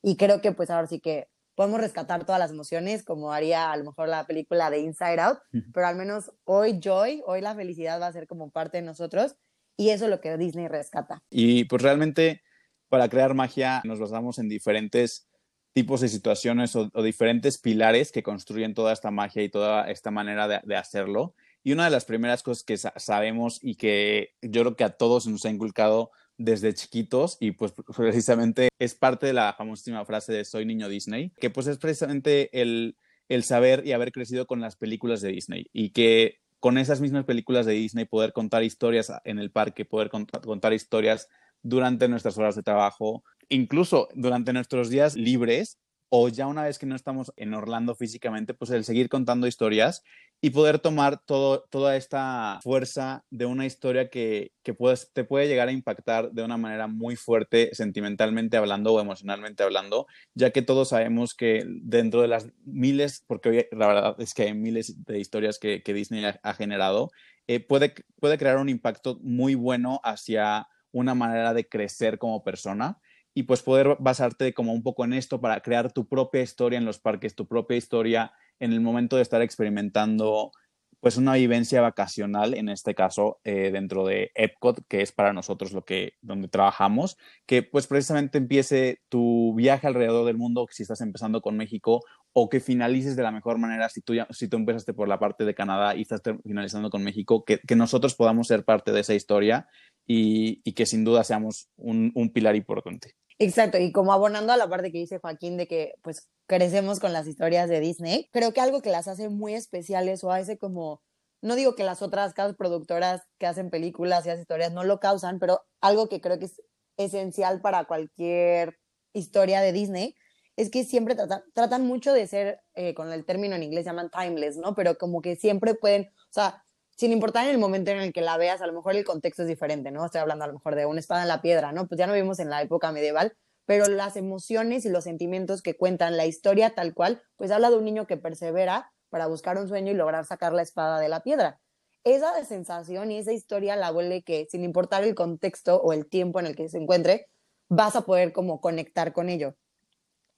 [0.00, 3.76] Y creo que pues ahora sí que podemos rescatar todas las emociones, como haría a
[3.76, 5.38] lo mejor la película de Inside Out,
[5.72, 9.36] pero al menos hoy Joy, hoy la felicidad va a ser como parte de nosotros
[9.76, 11.22] y eso es lo que Disney rescata.
[11.30, 12.42] Y pues realmente
[12.88, 15.28] para crear magia nos basamos en diferentes
[15.72, 20.10] tipos de situaciones o, o diferentes pilares que construyen toda esta magia y toda esta
[20.10, 21.34] manera de, de hacerlo.
[21.62, 24.96] Y una de las primeras cosas que sa sabemos y que yo creo que a
[24.96, 30.32] todos nos ha inculcado desde chiquitos y pues precisamente es parte de la famosísima frase
[30.32, 32.96] de soy niño Disney, que pues es precisamente el,
[33.28, 37.24] el saber y haber crecido con las películas de Disney y que con esas mismas
[37.24, 41.28] películas de Disney poder contar historias en el parque, poder contar, contar historias
[41.62, 46.86] durante nuestras horas de trabajo, incluso durante nuestros días libres o ya una vez que
[46.86, 50.02] no estamos en Orlando físicamente, pues el seguir contando historias
[50.40, 55.48] y poder tomar todo, toda esta fuerza de una historia que, que puedes, te puede
[55.48, 60.62] llegar a impactar de una manera muy fuerte, sentimentalmente hablando o emocionalmente hablando, ya que
[60.62, 65.04] todos sabemos que dentro de las miles, porque hoy la verdad es que hay miles
[65.04, 67.10] de historias que, Disney ha, ha generado,
[67.46, 72.98] eh, puede, puede crear un impacto muy bueno hacia una manera de crecer como persona
[73.36, 76.86] y pues poder basarte como un poco en esto para crear tu propia historia en
[76.86, 80.52] los parques, tu propia historia en el momento de estar experimentando
[81.00, 85.72] pues una vivencia vacacional, en este caso eh, dentro de Epcot, que es para nosotros
[85.72, 91.02] lo que, donde trabajamos, que pues precisamente empiece tu viaje alrededor del mundo, si estás
[91.02, 92.00] empezando con México,
[92.32, 95.18] o que finalices de la mejor manera si tú, ya, si tú empezaste por la
[95.18, 99.00] parte de Canadá y estás finalizando con México, que, que nosotros podamos ser parte de
[99.00, 99.68] esa historia
[100.06, 103.14] y, y que sin duda seamos un, un pilar importante.
[103.38, 107.12] Exacto, y como abonando a la parte que dice Joaquín de que pues crecemos con
[107.12, 111.02] las historias de Disney, creo que algo que las hace muy especiales o hace como,
[111.42, 115.00] no digo que las otras casas productoras que hacen películas y hacen historias no lo
[115.00, 116.62] causan, pero algo que creo que es
[116.96, 118.78] esencial para cualquier
[119.12, 120.14] historia de Disney
[120.56, 124.08] es que siempre tratan, tratan mucho de ser, eh, con el término en inglés llaman
[124.10, 124.74] timeless, ¿no?
[124.74, 126.64] Pero como que siempre pueden, o sea,
[126.96, 129.48] sin importar el momento en el que la veas, a lo mejor el contexto es
[129.48, 130.04] diferente, ¿no?
[130.04, 131.86] Estoy hablando a lo mejor de una espada en la piedra, ¿no?
[131.86, 135.76] Pues ya no vivimos en la época medieval, pero las emociones y los sentimientos que
[135.76, 139.68] cuentan la historia tal cual, pues habla de un niño que persevera para buscar un
[139.68, 141.60] sueño y lograr sacar la espada de la piedra.
[142.04, 146.40] Esa sensación y esa historia la vuelve que, sin importar el contexto o el tiempo
[146.40, 147.28] en el que se encuentre,
[147.68, 149.56] vas a poder como conectar con ello.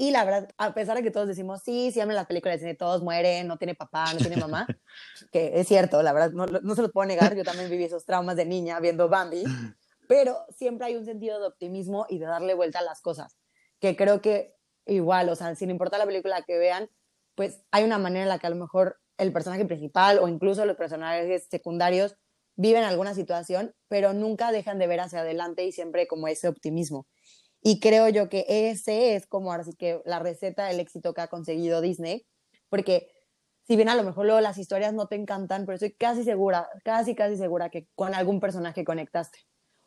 [0.00, 3.02] Y la verdad, a pesar de que todos decimos, sí, sí, amen las películas, todos
[3.02, 4.64] mueren, no tiene papá, no tiene mamá,
[5.32, 8.04] que es cierto, la verdad, no, no se lo puedo negar, yo también viví esos
[8.04, 9.42] traumas de niña viendo Bambi,
[10.08, 13.37] pero siempre hay un sentido de optimismo y de darle vuelta a las cosas,
[13.80, 14.54] que creo que
[14.87, 16.88] igual, o sea, sin importar la película que vean,
[17.34, 20.64] pues hay una manera en la que a lo mejor el personaje principal o incluso
[20.64, 22.16] los personajes secundarios
[22.54, 27.06] viven alguna situación, pero nunca dejan de ver hacia adelante y siempre como ese optimismo.
[27.62, 31.21] Y creo yo que ese es como ahora sí que la receta del éxito que
[31.21, 32.27] ha conseguido Disney,
[32.68, 33.11] porque
[33.66, 36.68] si bien a lo mejor luego las historias no te encantan, pero estoy casi segura,
[36.85, 39.40] casi, casi segura que con algún personaje conectaste.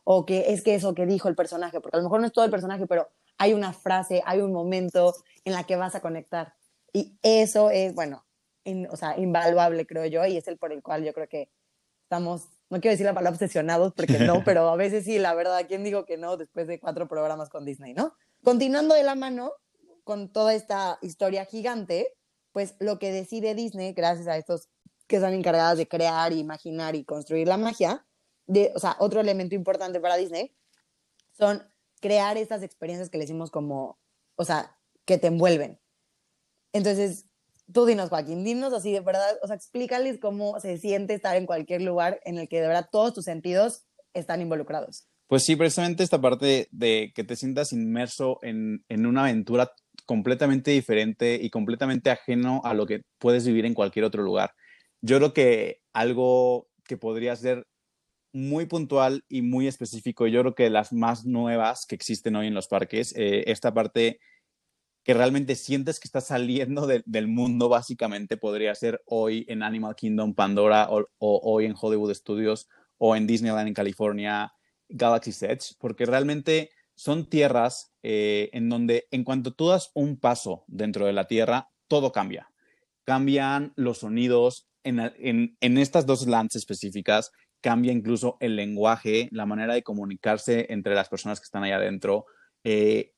[0.03, 2.33] O que es que eso que dijo el personaje, porque a lo mejor no es
[2.33, 6.01] todo el personaje, pero hay una frase, hay un momento en la que vas a
[6.01, 6.53] conectar.
[6.93, 8.25] Y eso es, bueno,
[8.89, 11.49] o sea, invaluable, creo yo, y es el por el cual yo creo que
[12.03, 15.65] estamos, no quiero decir la palabra obsesionados, porque no, pero a veces sí, la verdad,
[15.67, 18.15] ¿quién digo que no después de cuatro programas con Disney, no?
[18.43, 19.51] Continuando de la mano
[20.05, 22.15] con toda esta historia gigante,
[22.53, 24.69] pues lo que decide Disney, gracias a estos
[25.07, 28.05] que están encargados de crear, imaginar y construir la magia,
[28.47, 30.55] de, o sea, otro elemento importante para Disney
[31.33, 33.99] son crear estas experiencias que le decimos como,
[34.35, 35.79] o sea, que te envuelven.
[36.71, 37.25] Entonces,
[37.73, 41.45] tú dinos, Joaquín, dinos así de verdad, o sea, explícales cómo se siente estar en
[41.45, 45.07] cualquier lugar en el que de verdad todos tus sentidos están involucrados.
[45.27, 49.71] Pues sí, precisamente esta parte de que te sientas inmerso en, en una aventura
[50.05, 54.51] completamente diferente y completamente ajeno a lo que puedes vivir en cualquier otro lugar.
[55.01, 57.65] Yo creo que algo que podría ser
[58.33, 62.53] muy puntual y muy específico, yo creo que las más nuevas que existen hoy en
[62.53, 64.19] los parques, eh, esta parte
[65.03, 70.33] que realmente sientes que estás saliendo del mundo, básicamente podría ser hoy en Animal Kingdom,
[70.35, 74.53] Pandora, o, hoy en Hollywood Studios, o en Disneyland en California,
[74.89, 80.65] Galaxy's Edge, porque realmente son tierras eh, en donde en cuanto tú das un paso
[80.67, 82.51] dentro de la tierra, todo cambia.
[83.03, 84.67] Cambian los sonidos.
[84.83, 90.95] En, en estas dos lands específicas cambia incluso el lenguaje, la manera de comunicarse entre
[90.95, 92.25] las personas que están ahí adentro.
[92.63, 93.13] Eh,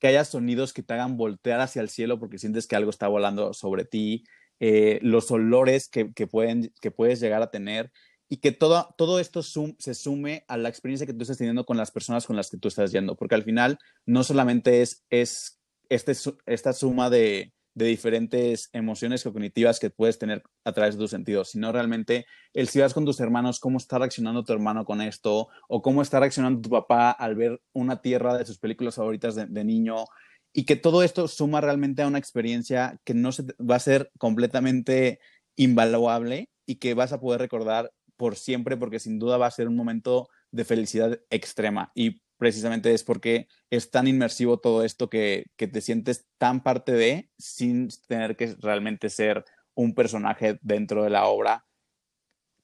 [0.00, 3.06] que haya sonidos que te hagan voltear hacia el cielo porque sientes que algo está
[3.06, 4.24] volando sobre ti,
[4.58, 7.92] eh, los olores que, pueden, que puedes llegar a tener
[8.28, 11.76] y que todo, todo esto se sume a la experiencia que tú estás teniendo con
[11.76, 15.60] las personas con las que tú estás yendo, porque al final no solamente es, es
[15.88, 16.12] este,
[16.46, 17.52] esta suma de,
[17.84, 22.68] de diferentes emociones cognitivas que puedes tener a través de tus sentidos, sino realmente el
[22.68, 26.20] si vas con tus hermanos, cómo está reaccionando tu hermano con esto, o cómo está
[26.20, 30.04] reaccionando tu papá al ver una tierra de sus películas favoritas de, niño,
[30.52, 34.10] y que todo esto suma realmente a una experiencia que no se, va a ser
[34.18, 35.20] completamente
[35.56, 39.68] invaluable y que vas a poder recordar por siempre, porque sin duda va a ser
[39.68, 41.92] un momento de felicidad extrema.
[41.94, 47.30] Y precisamente es porque es tan inmersivo todo esto que, te sientes tan parte de
[47.38, 51.66] sin tener que realmente ser un personaje dentro de la obra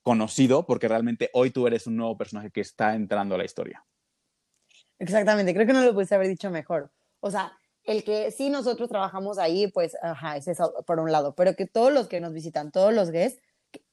[0.03, 3.85] conocido, porque realmente hoy tú eres un nuevo personaje que está entrando a la historia.
[4.99, 6.91] Exactamente, creo que no lo pudiste haber dicho mejor.
[7.21, 7.53] O sea,
[7.85, 11.67] el que sí nosotros trabajamos ahí, pues, ajá, es eso por un lado, pero que
[11.67, 13.43] todos los que nos visitan, todos los guests,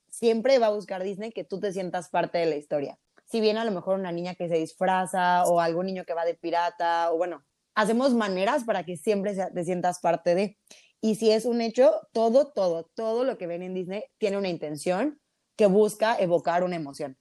[0.07, 3.59] siempre va a buscar Disney que tú te sientas parte de la historia si viene
[3.59, 7.12] a lo mejor una niña que se disfraza o algún niño que va de pirata
[7.12, 7.43] o bueno,
[7.75, 10.57] hacemos maneras para que siempre te sientas parte de.
[11.01, 14.49] Y si es un hecho, todo, todo, todo lo que ven en Disney tiene una
[14.49, 15.19] intención
[15.57, 17.17] que busca evocar una emoción.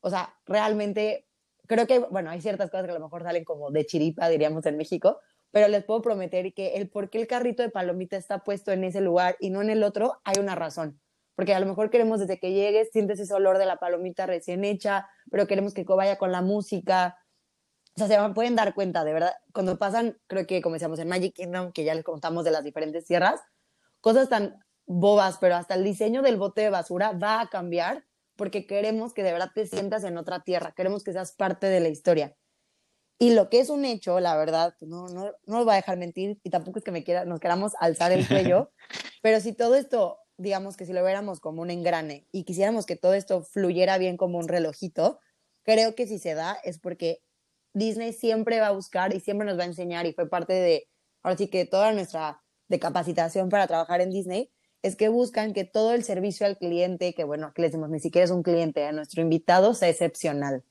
[0.00, 1.28] O sea, realmente
[1.66, 4.64] creo que, bueno, hay ciertas cosas que a lo mejor salen como de chiripa, diríamos
[4.66, 8.44] en México, pero les puedo prometer que el por qué el carrito de palomita está
[8.44, 11.00] puesto en ese lugar y no en el otro, hay una razón
[11.36, 14.64] porque a lo mejor queremos desde que llegues, sientes ese olor de la palomita recién
[14.64, 17.18] hecha, pero queremos que vaya con la música.
[17.94, 21.08] O sea, se pueden dar cuenta, de verdad, cuando pasan, creo que como decíamos en
[21.08, 23.40] Magic Kingdom, que ya les contamos de las diferentes tierras,
[24.00, 28.04] cosas tan bobas, pero hasta el diseño del bote de basura va a cambiar
[28.36, 31.80] porque queremos que de verdad te sientas en otra tierra, queremos que seas parte de
[31.80, 32.34] la historia.
[33.18, 35.76] Y lo que es un hecho, la verdad, pues no, no, no os va a
[35.76, 38.72] dejar mentir y tampoco es que me quiera, nos queramos alzar el cuello,
[39.22, 42.96] pero si todo esto digamos que si lo viéramos como un engrane y quisiéramos que
[42.96, 45.18] todo esto fluyera bien como un relojito,
[45.62, 47.22] creo que si se da es porque
[47.72, 50.88] Disney siempre va a buscar y siempre nos va a enseñar y fue parte de,
[51.22, 54.50] ahora sí que toda nuestra de capacitación para trabajar en Disney,
[54.82, 58.00] es que buscan que todo el servicio al cliente, que bueno, aquí le decimos ni
[58.00, 60.64] siquiera es un cliente, a nuestro invitado sea excepcional.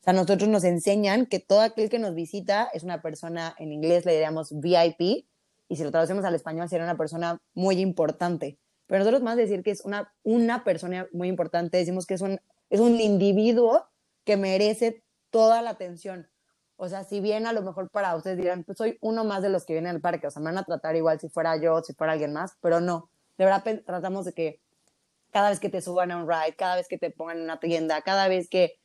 [0.00, 3.72] O sea, nosotros nos enseñan que todo aquel que nos visita es una persona, en
[3.72, 5.26] inglés le diríamos VIP,
[5.68, 8.58] y si lo traducimos al español sería una persona muy importante.
[8.86, 12.40] Pero nosotros más decir que es una, una persona muy importante, decimos que es un,
[12.70, 13.86] es un individuo
[14.24, 16.28] que merece toda la atención.
[16.76, 19.48] O sea, si bien a lo mejor para ustedes dirán, pues soy uno más de
[19.48, 21.82] los que vienen al parque, o sea, me van a tratar igual si fuera yo,
[21.82, 23.10] si fuera alguien más, pero no.
[23.38, 24.60] De verdad tratamos de que
[25.30, 27.60] cada vez que te suban a un ride, cada vez que te pongan en una
[27.60, 28.78] tienda, cada vez que,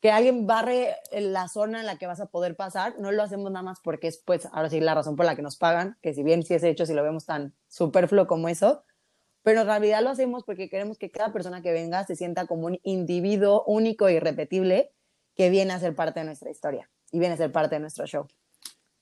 [0.00, 3.50] que alguien barre la zona en la que vas a poder pasar, no lo hacemos
[3.50, 6.14] nada más porque es, pues, ahora sí, la razón por la que nos pagan, que
[6.14, 8.84] si bien si es hecho, si lo vemos tan superfluo como eso,
[9.48, 12.66] pero en realidad lo hacemos porque queremos que cada persona que venga se sienta como
[12.66, 14.92] un individuo único y irrepetible
[15.34, 18.06] que viene a ser parte de nuestra historia y viene a ser parte de nuestro
[18.06, 18.26] show.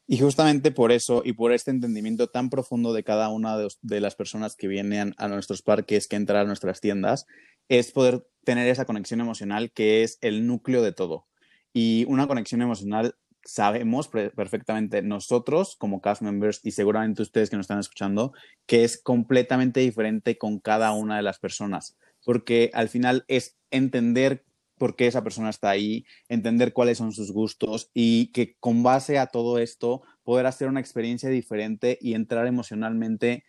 [0.06, 4.14] Y justamente por eso y por este entendimiento tan profundo de cada una de, las
[4.14, 7.26] personas que vienen a nuestros parques, que entran a nuestras tiendas,
[7.68, 11.26] es poder tener esa conexión emocional que es el núcleo de todo.
[11.72, 17.64] Y una conexión emocional sabemos perfectamente nosotros como cast members y seguramente ustedes que nos
[17.64, 18.32] están escuchando
[18.66, 24.44] que es completamente diferente con cada una de las personas, porque al final es entender
[24.78, 29.18] por qué esa persona está ahí, entender cuáles son sus gustos y que con base
[29.18, 33.44] a todo esto poder hacer una experiencia diferente y entrar emocionalmente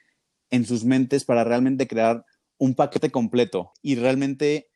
[0.50, 2.24] en sus mentes para realmente crear
[2.58, 3.74] un paquete completo.
[3.82, 4.70] Y realmente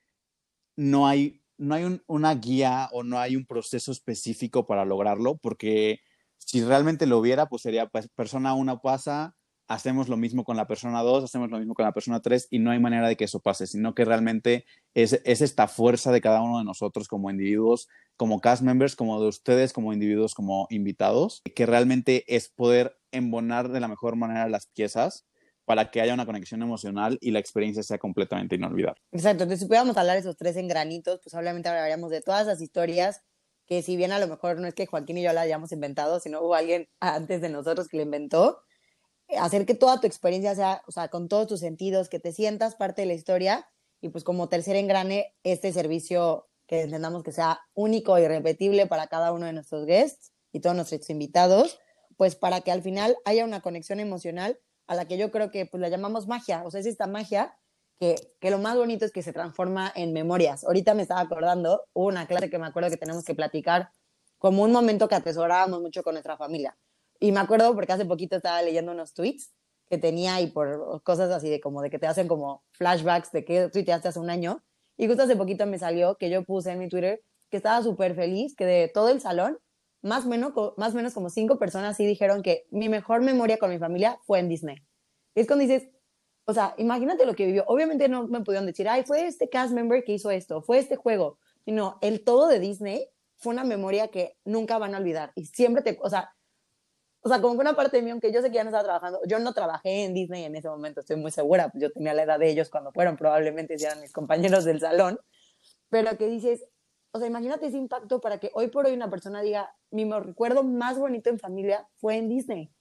[0.75, 5.99] no hay no hay una guía o no hay un proceso específico para lograrlo, porque
[6.37, 9.35] si realmente lo hubiera, pues sería pues, persona 1 pasa,
[9.67, 12.57] hacemos lo mismo con la persona 2, hacemos lo mismo con la persona 3 y
[12.57, 16.19] no hay manera de que eso pase, sino que realmente es, es, esta fuerza de
[16.19, 20.65] cada uno de nosotros como individuos, como cast members, como de ustedes como individuos, como
[20.71, 25.27] invitados, que realmente es poder embonar de la mejor manera las piezas
[25.71, 29.01] para que haya una conexión emocional y la experiencia sea completamente inolvidable.
[29.13, 32.59] Exacto, entonces si pudiéramos hablar esos tres en granitos, pues obviamente hablaríamos de todas las
[32.59, 33.21] historias
[33.65, 36.19] que si bien a lo mejor no es que Joaquín y yo la hayamos inventado,
[36.19, 38.59] sino hubo alguien antes de nosotros que la inventó,
[39.39, 42.75] hacer que toda tu experiencia sea, o sea, con todos tus sentidos, que te sientas
[42.75, 43.65] parte de la historia
[44.01, 49.07] y pues como tercer engrane, este servicio que entendamos que sea único y repetible para
[49.07, 51.79] cada uno de nuestros guests y todos nuestros invitados,
[52.17, 54.59] pues para que al final haya una conexión emocional
[54.91, 57.57] a la que yo creo que pues la llamamos magia, o sea, es esta magia
[57.97, 60.65] que, que, lo más bonito es que se transforma en memorias.
[60.65, 63.89] Ahorita me estaba acordando, hubo una clase que me acuerdo que tenemos que platicar
[64.37, 66.77] como un momento que atesorábamos mucho con nuestra familia.
[67.21, 69.53] Y me acuerdo porque hace poquito estaba leyendo unos tweets
[69.89, 73.45] que tenía y por cosas así de como de que te hacen como flashbacks de
[73.45, 74.61] que tuiteaste hace un año.
[74.97, 78.13] Y justo hace poquito me salió que yo puse en mi Twitter que estaba súper
[78.13, 79.57] feliz, que de todo el salón
[80.01, 83.69] más o menos, más menos como cinco personas sí dijeron que mi mejor memoria con
[83.69, 84.77] mi familia fue en Disney.
[85.35, 85.89] es cuando dices,
[86.45, 87.63] o sea, imagínate lo que vivió.
[87.67, 90.95] Obviamente no me pudieron decir, ay, fue este cast member que hizo esto, fue este
[90.95, 91.37] juego.
[91.65, 95.31] No, el todo de Disney fue una memoria que nunca van a olvidar.
[95.35, 96.31] Y siempre te, o sea,
[97.23, 98.83] o sea, como que una parte de mí, aunque yo sé que ya no estaba
[98.83, 102.23] trabajando, yo no trabajé en Disney en ese momento, estoy muy segura, yo tenía la
[102.23, 105.19] edad de ellos cuando fueron, probablemente eran mis compañeros del salón,
[105.89, 106.65] pero que dices,
[107.13, 110.63] o sea, imagínate ese impacto para que hoy por hoy una persona diga, mi recuerdo
[110.63, 112.71] más bonito en familia fue en Disney.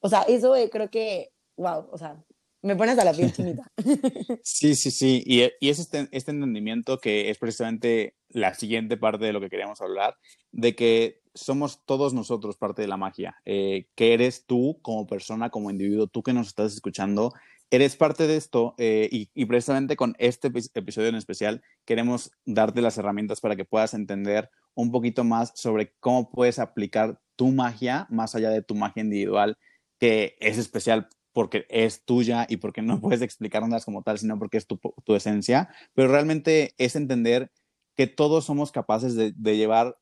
[0.00, 2.22] O sea, eso eh, creo que, wow, o sea,
[2.62, 3.70] me pones a la piel chinita.
[4.42, 5.22] Sí, sí, sí.
[5.24, 9.48] Y, y es este, este, entendimiento que es precisamente la siguiente parte de lo que
[9.48, 10.16] queríamos hablar,
[10.50, 13.36] de que somos todos nosotros parte de la magia.
[13.44, 17.32] Eh, que eres tú como persona, como individuo, tú que nos estás escuchando,
[17.70, 22.98] eres parte de esto eh, y, precisamente con este episodio en especial queremos darte las
[22.98, 28.34] herramientas para que puedas entender un poquito más sobre cómo puedes aplicar tu magia más
[28.34, 29.58] allá de tu magia individual,
[29.98, 34.56] que es especial porque es tuya y porque no puedes explicarlas como tal, sino porque
[34.58, 34.80] es tu,
[35.14, 37.50] esencia, pero realmente es entender
[37.96, 39.96] que todos somos capaces de llevar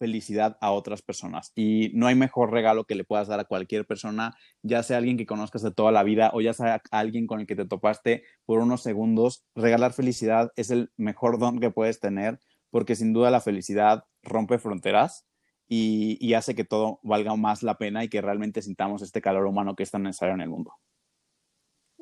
[0.00, 1.52] felicidad a otras personas.
[1.54, 5.18] Y no hay mejor regalo que le puedas dar a cualquier persona, ya sea alguien
[5.18, 8.24] que conozcas de toda la vida o ya sea alguien con el que te topaste
[8.46, 9.44] por unos segundos.
[9.54, 14.58] Regalar felicidad es el mejor don que puedes tener porque sin duda la felicidad rompe
[14.58, 15.26] fronteras
[15.68, 19.76] y, hace que todo valga más la pena y que realmente sintamos este calor humano
[19.76, 20.72] que es tan necesario en el mundo.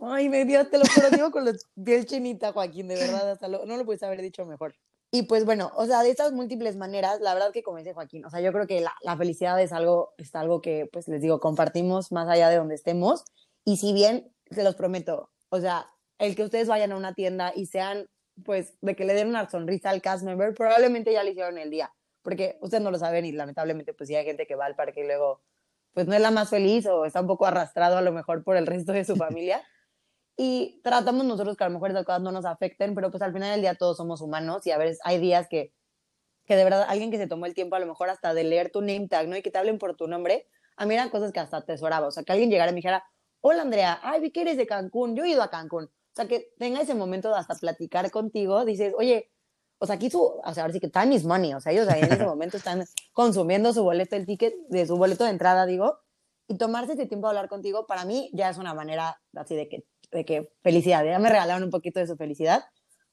[0.00, 1.52] Ay, me dio, te lo juro, digo con la
[1.84, 4.74] piel chinita, Joaquín, de verdad, hasta no lo puedes haber dicho mejor.
[5.10, 8.26] Y pues bueno, o sea, de estas múltiples maneras, la verdad que como dice Joaquín,
[8.26, 11.22] o sea, yo creo que la, la, felicidad es algo, es algo que, pues les
[11.22, 13.24] digo, compartimos más allá de donde estemos.
[13.64, 17.52] Y si bien, se los prometo, o sea, el que ustedes vayan a una tienda
[17.54, 18.06] y sean,
[18.44, 21.70] pues, de que le den una sonrisa al cast member, probablemente ya le hicieron el
[21.70, 21.90] día,
[22.22, 25.00] porque ustedes no lo saben y lamentablemente, pues sí hay gente que va al parque
[25.00, 25.40] y luego,
[25.94, 28.58] pues no es la más feliz o está un poco arrastrado a lo mejor por
[28.58, 29.62] el resto de su familia
[30.40, 33.32] y tratamos nosotros que a lo mejor esas cosas no nos afecten, pero pues al
[33.32, 35.74] final del día todos somos humanos y a veces hay días que,
[36.46, 38.70] que de verdad alguien que se tomó el tiempo a lo mejor hasta de leer
[38.70, 39.36] tu name tag, ¿no?
[39.36, 40.46] Y que te hablen por tu nombre,
[40.76, 43.02] a mí eran cosas que hasta atesoraba, o sea, que alguien llegara y me dijera,
[43.40, 46.28] hola Andrea, ay, vi que eres de Cancún, yo he ido a Cancún, o sea,
[46.28, 49.32] que tenga ese momento de hasta platicar contigo, dices, oye,
[49.78, 51.88] o sea, aquí su, o sea, ahora sí que time is money, o sea, ellos
[51.88, 55.66] ahí en ese momento están consumiendo su boleto, el ticket de su boleto de entrada,
[55.66, 55.98] digo,
[56.46, 59.68] y tomarse ese tiempo a hablar contigo, para mí ya es una manera así de
[59.68, 62.64] que de que felicidad, ya me regalaron un poquito de su felicidad,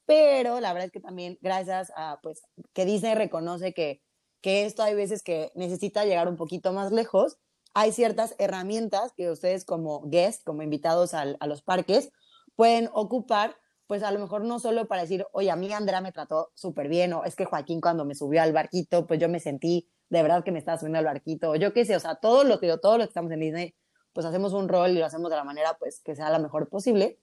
[0.06, 2.42] pero la verdad es que también gracias a, pues,
[2.74, 4.02] que Disney reconoce que,
[4.42, 7.38] que esto hay veces que necesita llegar un poquito más lejos,
[7.74, 12.12] hay ciertas herramientas que ustedes como guest, como invitados al, a los parques,
[12.56, 16.12] pueden ocupar, pues a lo mejor no solo para decir, oye, a mí Andrea me
[16.12, 19.40] trató súper bien, o es que Joaquín cuando me subió al barquito, pues yo me
[19.40, 22.16] sentí de verdad que me estaba subiendo al barquito, o yo qué sé, o sea,
[22.16, 23.76] todo lo que todo lo que estamos en Disney,
[24.16, 26.70] pues hacemos un rol y lo hacemos de la manera pues que sea la mejor
[26.70, 27.20] posible.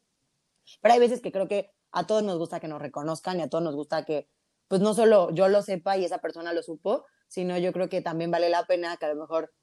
[0.82, 3.48] Pero hay veces que creo que a todos nos gusta que nos reconozcan y a
[3.48, 4.28] todos nos gusta que
[4.68, 8.02] pues no solo yo lo sepa y esa persona lo supo, sino yo creo que
[8.02, 9.54] también vale la pena que a lo mejor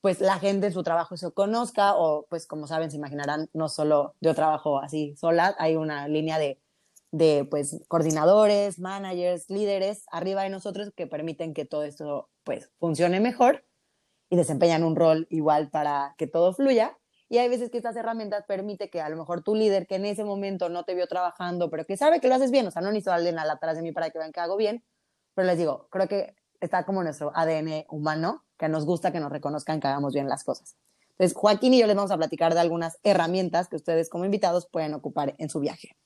[0.00, 3.68] pues la gente en su trabajo se conozca o pues como saben, se imaginarán, no
[3.68, 6.58] solo yo trabajo así sola, hay una línea de,
[7.10, 13.20] de pues coordinadores, managers, líderes arriba de nosotros que permiten que todo esto pues funcione
[13.20, 13.67] mejor
[14.30, 16.96] y desempeñan un rol igual para que todo fluya.
[17.28, 20.06] Y hay veces que estas herramientas permiten que a lo mejor tu líder que en
[20.06, 22.80] ese momento no te vio trabajando, pero que sabe que lo haces bien, o sea,
[22.80, 24.82] no necesito a alguien atrás de mí para que vean que hago bien,
[25.34, 29.30] pero les digo, creo que está como nuestro ADN humano, que nos gusta que nos
[29.30, 30.76] reconozcan que hagamos bien las cosas.
[31.10, 34.66] Entonces, Joaquín y yo les vamos a platicar de algunas herramientas que ustedes como invitados
[34.66, 35.96] pueden ocupar en su viaje.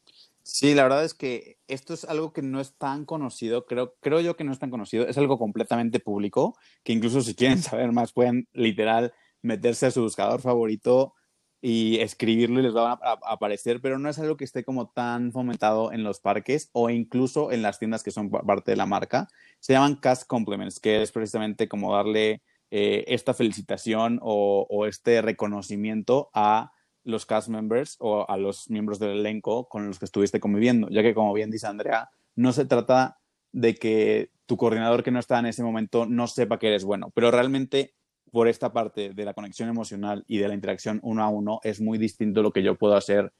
[0.44, 4.20] Sí, la verdad es que esto es algo que no es tan conocido, creo, creo
[4.20, 7.92] yo que no es tan conocido, es algo completamente público, que incluso si quieren saber
[7.92, 11.14] más pueden literal meterse a su buscador favorito
[11.60, 15.30] y escribirlo y les va a, aparecer, pero no es algo que esté como tan
[15.30, 19.28] fomentado en los parques o incluso en las tiendas que son parte de la marca.
[19.60, 25.22] Se llaman Cast Compliments, que es precisamente como darle eh, esta felicitación o, o, este
[25.22, 26.72] reconocimiento a
[27.04, 31.02] los cast members o a los miembros del elenco con los que estuviste conviviendo, ya
[31.02, 33.18] que como bien dice Andrea, no se trata
[33.52, 37.10] de que tu coordinador que no está en ese momento no sepa que eres bueno,
[37.14, 37.94] pero realmente
[38.30, 41.80] por esta parte de la conexión emocional y de la interacción uno a uno es
[41.80, 43.32] muy distinto lo que yo puedo hacer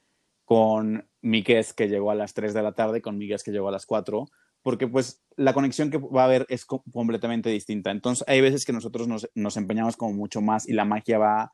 [0.45, 3.71] con Miguel que llegó a las 3 de la tarde, con Miguel que llegó a
[3.71, 4.27] las 4,
[4.61, 7.91] porque pues la conexión que va a haber es completamente distinta.
[7.91, 11.53] Entonces hay veces que nosotros nos, nos, empeñamos como mucho más y la magia va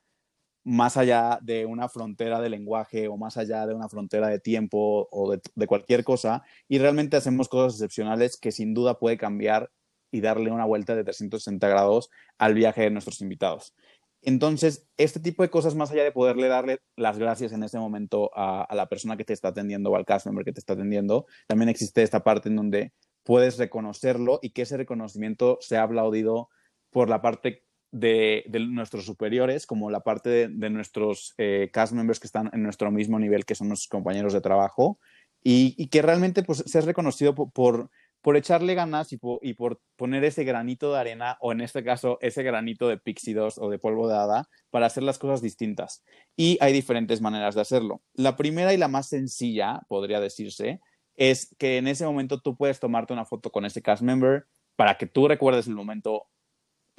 [0.69, 5.07] más allá de una frontera de lenguaje o más allá de una frontera de tiempo
[5.11, 9.71] o de, de cualquier cosa y realmente hacemos cosas excepcionales que sin duda puede cambiar
[10.11, 13.73] y darle una vuelta de 360 grados al viaje de nuestros invitados.
[14.21, 18.29] Entonces, este tipo de cosas, más allá de poderle darle las gracias en ese momento
[18.35, 21.25] a, la persona que te está atendiendo o al cast member que te está atendiendo,
[21.47, 22.93] también existe esta parte en donde
[23.23, 26.49] puedes reconocerlo y que ese reconocimiento sea aplaudido
[26.91, 32.27] por la parte de, nuestros superiores, como la parte de, nuestros eh, cast members que
[32.27, 34.99] están en nuestro mismo nivel, que son nuestros compañeros de trabajo,
[35.41, 37.89] y, que realmente pues, seas reconocido por
[38.21, 42.43] por echarle ganas y por, poner ese granito de arena, o en este caso, ese
[42.43, 46.03] granito de Pixie 2 o de polvo de hada, para hacer las cosas distintas.
[46.35, 48.01] Y hay diferentes maneras de hacerlo.
[48.13, 50.81] La primera y la más sencilla, podría decirse,
[51.15, 54.97] es que en ese momento tú puedes tomarte una foto con ese cast member para
[54.97, 56.27] que tú recuerdes el momento,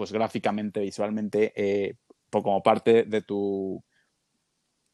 [0.00, 1.96] pues gráficamente, visualmente, eh,
[2.30, 3.84] como parte de tu,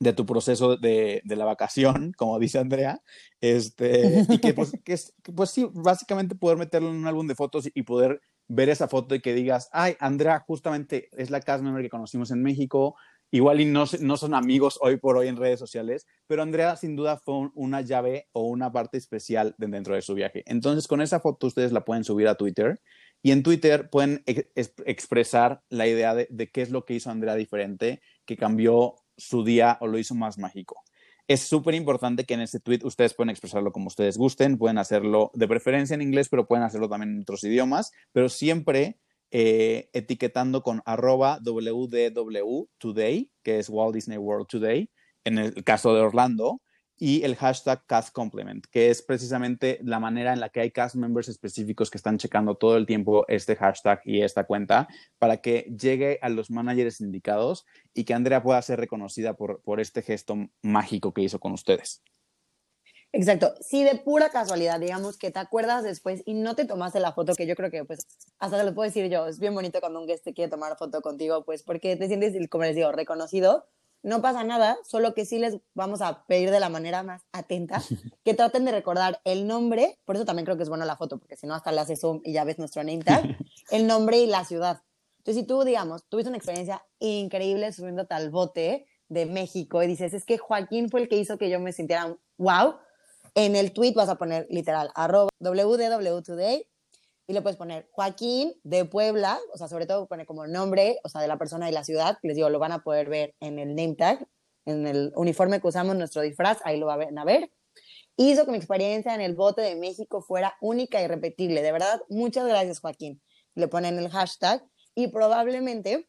[0.01, 3.01] de tu proceso de, de, la vacación, como dice Andrea,
[3.41, 7.37] este, y que pues, que es, pues sí, básicamente poder meterlo en un álbum de
[7.37, 11.63] fotos y poder ver esa foto y que digas, ay, Andrea justamente es la cast
[11.63, 12.97] member que conocimos en México,
[13.31, 16.97] igual y no, no son amigos hoy por hoy en redes sociales, pero Andrea sin
[16.97, 20.43] duda fue una llave o una parte especial dentro de su viaje.
[20.47, 22.81] Entonces con esa foto ustedes la pueden subir a Twitter
[23.27, 24.23] y en Twitter pueden
[24.55, 29.79] expresar la idea de, qué es lo que hizo Andrea diferente, que cambió su día
[29.81, 30.85] o lo hizo más mágico.
[31.27, 35.33] Es súper importante que en ese tweet ustedes pueden expresarlo como ustedes gusten, pueden hacerlo
[35.35, 39.01] de preferencia en inglés, pero pueden hacerlo también en otros idiomas, pero siempre
[39.33, 44.89] eh, etiquetando con arroba WDW Today, que es Walt Disney World Today,
[45.25, 46.61] en el caso de Orlando,
[46.99, 50.95] y el hashtag cast complement, que es precisamente la manera en la que hay cast
[50.95, 54.89] members específicos que están checando todo el tiempo este hashtag y esta cuenta
[55.19, 59.81] para que llegue a los managers indicados y que Andrea pueda ser reconocida por, por
[59.81, 62.03] este gesto mágico que hizo con ustedes.
[63.13, 63.55] Exacto.
[63.61, 67.35] Si de pura casualidad, digamos que te acuerdas después y no te tomaste la foto,
[67.35, 68.07] que yo creo que pues
[68.39, 70.77] hasta te lo puedo decir yo, es bien bonito cuando un guest te quiere tomar
[70.77, 73.67] foto contigo, pues porque te sientes, como les digo, reconocido,
[74.07, 77.83] no pasa nada, solo que sí les vamos a pedir de la manera más atenta
[78.25, 81.19] que traten de recordar el nombre, por eso también creo que es buena la foto,
[81.19, 83.25] porque si no hasta le haces zoom y ya ves nuestro name tag,
[83.71, 84.81] el nombre y la ciudad.
[85.19, 90.15] Entonces, si tú, digamos, tuviste una experiencia increíble subiéndote al bote de México y dices,
[90.15, 92.77] es que Joaquín fue el que hizo que yo me sintiera wow,
[93.35, 96.65] en el tweet vas a poner literal, arroba www.today
[97.27, 101.09] y le puedes poner Joaquín de Puebla, o sea, sobre todo pone como nombre, o
[101.09, 103.59] sea, de la persona y la ciudad, les digo, lo van a poder ver en
[103.59, 104.27] el name tag,
[104.65, 107.51] en el uniforme que usamos, nuestro disfraz, ahí lo van a ver.
[108.17, 111.63] Hizo que mi experiencia en el bote de México fuera única y e repetible.
[111.63, 113.21] De verdad, muchas gracias, Joaquín.
[113.55, 114.65] Le ponen el hashtag
[114.95, 116.09] y probablemente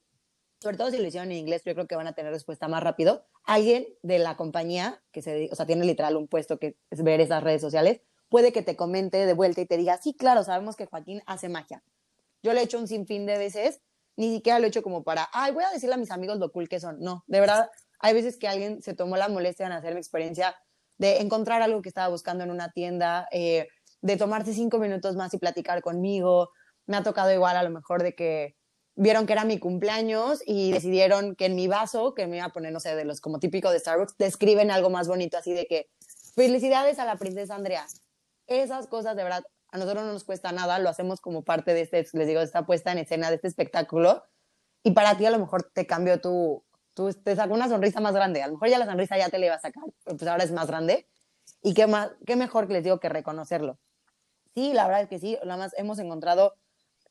[0.62, 2.82] sobre todo si lo hicieron en inglés, yo creo que van a tener respuesta más
[2.82, 3.26] rápido.
[3.44, 7.22] Alguien de la compañía, que se, o sea, tiene literal un puesto que es ver
[7.22, 10.76] esas redes sociales, puede que te comente de vuelta y te diga, sí, claro, sabemos
[10.76, 11.84] que Joaquín hace magia.
[12.44, 13.82] Yo lo he hecho un sinfín de veces,
[14.16, 16.52] ni siquiera lo he hecho como para, ay, voy a decirle a mis amigos lo
[16.52, 17.00] cool que son.
[17.00, 17.70] No, de verdad,
[18.00, 20.56] hay veces que alguien se tomó la molestia en hacer mi experiencia
[20.98, 23.68] de encontrar algo que estaba buscando en una tienda, eh,
[24.02, 26.50] de tomarse cinco minutos más y platicar conmigo.
[26.86, 28.56] Me ha tocado igual a lo mejor de que
[28.96, 32.52] vieron que era mi cumpleaños y decidieron que en mi vaso, que me iba a
[32.52, 35.68] poner, no sé, de los como típico de Starbucks, describen algo más bonito, así de
[35.68, 35.90] que
[36.36, 37.86] felicidades a la princesa Andrea.
[38.48, 41.82] Esas cosas de verdad a nosotros no nos cuesta nada, lo hacemos como parte de
[41.82, 44.24] este, les digo, esta puesta en escena, de este espectáculo.
[44.84, 48.14] Y para ti a lo mejor te cambió tu, tu te sacó una sonrisa más
[48.14, 48.42] grande.
[48.42, 50.52] A lo mejor ya la sonrisa ya te la iba a sacar, pues ahora es
[50.52, 51.08] más grande.
[51.62, 53.78] Y qué, más, qué mejor que les digo que reconocerlo.
[54.54, 56.56] Sí, la verdad es que sí, nada más hemos encontrado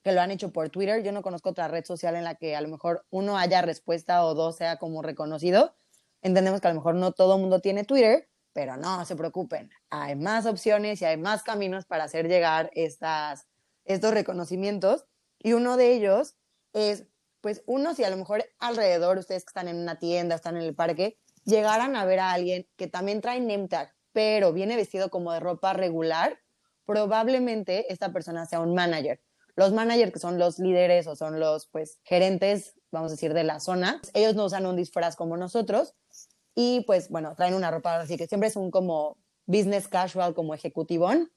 [0.02, 1.02] que lo han hecho por Twitter.
[1.02, 4.24] Yo no conozco otra red social en la que a lo mejor uno haya respuesta
[4.24, 5.76] o dos sea como reconocido.
[6.22, 9.68] Entendemos que a lo mejor no todo el mundo tiene Twitter, pero no se preocupen,
[9.90, 13.46] hay más opciones y hay más caminos para hacer llegar estas,
[13.84, 15.04] estos reconocimientos.
[15.38, 16.38] Y uno de ellos
[16.72, 17.04] es,
[17.42, 20.62] pues uno, si a lo mejor alrededor, ustedes que están en una tienda, están en
[20.62, 23.68] el parque, llegaran a ver a alguien que también trae name
[24.12, 26.38] pero viene vestido como de ropa regular,
[26.86, 29.20] probablemente esta persona sea un manager.
[29.54, 33.44] Los managers, que son los líderes o son los pues gerentes, vamos a decir, de
[33.44, 35.94] la zona, ellos no usan un disfraz como nosotros,
[36.56, 40.54] y pues bueno, traen una ropa así que siempre es un como business casual, como
[40.54, 41.30] ejecutivón.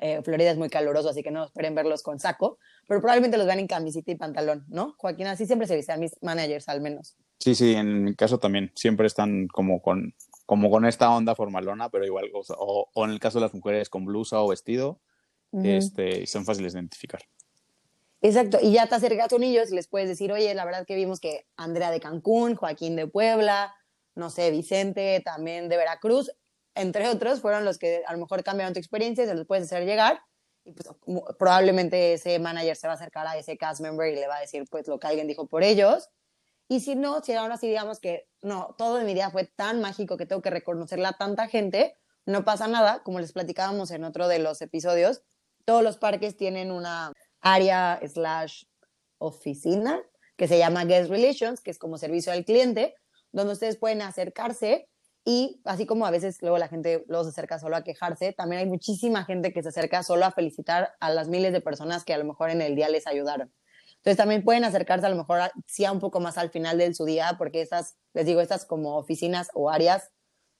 [0.00, 3.46] Eh, Florida es muy caluroso, así que no esperen verlos con saco, pero probablemente los
[3.46, 4.94] vean en camisita y pantalón, ¿no?
[4.98, 7.16] Joaquín, así siempre se visten mis managers al menos.
[7.40, 10.14] Sí, sí, en mi caso también, siempre están como con,
[10.46, 13.88] como con esta onda formalona, pero igual, o, o en el caso de las mujeres
[13.88, 15.00] con blusa o vestido,
[15.64, 17.22] este, son fáciles de identificar.
[18.20, 20.96] Exacto, y ya te acercas con ellos y les puedes decir, oye, la verdad que
[20.96, 23.74] vimos que Andrea de Cancún, Joaquín de Puebla,
[24.18, 26.30] no sé, Vicente también de Veracruz,
[26.74, 29.64] entre otros, fueron los que a lo mejor cambiaron tu experiencia y se los puedes
[29.64, 30.20] hacer llegar.
[30.64, 30.88] Pues
[31.38, 34.40] probablemente ese manager se va a acercar a ese cast member y le va a
[34.40, 36.10] decir pues lo que alguien dijo por ellos.
[36.68, 39.80] Y si no, si ahora sí digamos que no, todo en mi día fue tan
[39.80, 41.96] mágico que tengo que reconocerla a tanta gente,
[42.26, 45.22] no pasa nada, como les platicábamos en otro de los episodios,
[45.64, 48.64] todos los parques tienen una área slash
[49.18, 50.02] oficina
[50.36, 52.94] que se llama Guest Relations, que es como servicio al cliente,
[53.32, 54.88] donde ustedes pueden acercarse
[55.24, 58.60] y así como a veces luego la gente luego se acerca solo a quejarse, también
[58.60, 62.14] hay muchísima gente que se acerca solo a felicitar a las miles de personas que
[62.14, 63.52] a lo mejor en el día les ayudaron.
[63.96, 66.94] Entonces también pueden acercarse a lo mejor sí a un poco más al final de
[66.94, 70.10] su día, porque estas, les digo, estas como oficinas o áreas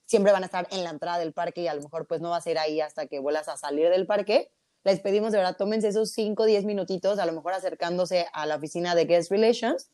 [0.05, 2.31] siempre van a estar en la entrada del parque y a lo mejor pues no
[2.31, 4.51] va a ser ahí hasta que vuelas a salir del parque.
[4.85, 8.47] Les pedimos de verdad, tómense esos 5 o 10 minutitos, a lo mejor acercándose a
[8.47, 9.91] la oficina de Guest Relations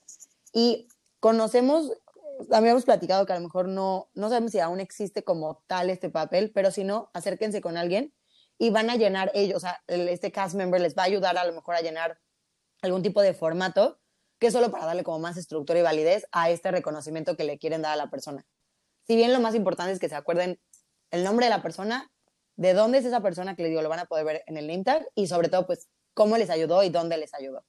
[0.53, 0.89] y
[1.21, 1.93] conocemos
[2.51, 5.91] también hemos platicado que a lo mejor no, no sabemos si aún existe como tal
[5.91, 8.15] este papel, pero si no, acérquense con alguien
[8.59, 11.45] y van a llenar ellos, o sea, este cast member les va a ayudar a
[11.45, 12.19] lo mejor a llenar
[12.83, 13.99] algún tipo de formato
[14.39, 17.59] que es solo para darle como más estructura y validez a este reconocimiento que le
[17.59, 18.47] quieren dar a la persona.
[19.07, 20.61] Si bien lo más importante es que se acuerden
[21.11, 22.11] el nombre de la persona,
[22.57, 24.67] de dónde es esa persona que les digo, lo van a poder ver en el
[24.67, 27.65] name tag y sobre todo, pues, cómo les ayudó y dónde les ayudó.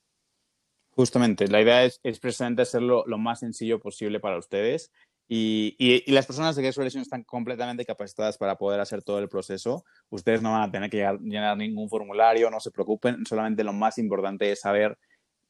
[0.95, 4.93] Justamente, la idea es, precisamente hacerlo lo más sencillo posible para ustedes
[5.27, 9.27] y, y, las personas de Guest Relations están completamente capacitadas para poder hacer todo el
[9.27, 9.83] proceso.
[10.09, 13.97] Ustedes no van a tener que llenar, ningún formulario, no se preocupen, solamente lo más
[13.97, 14.97] importante es saber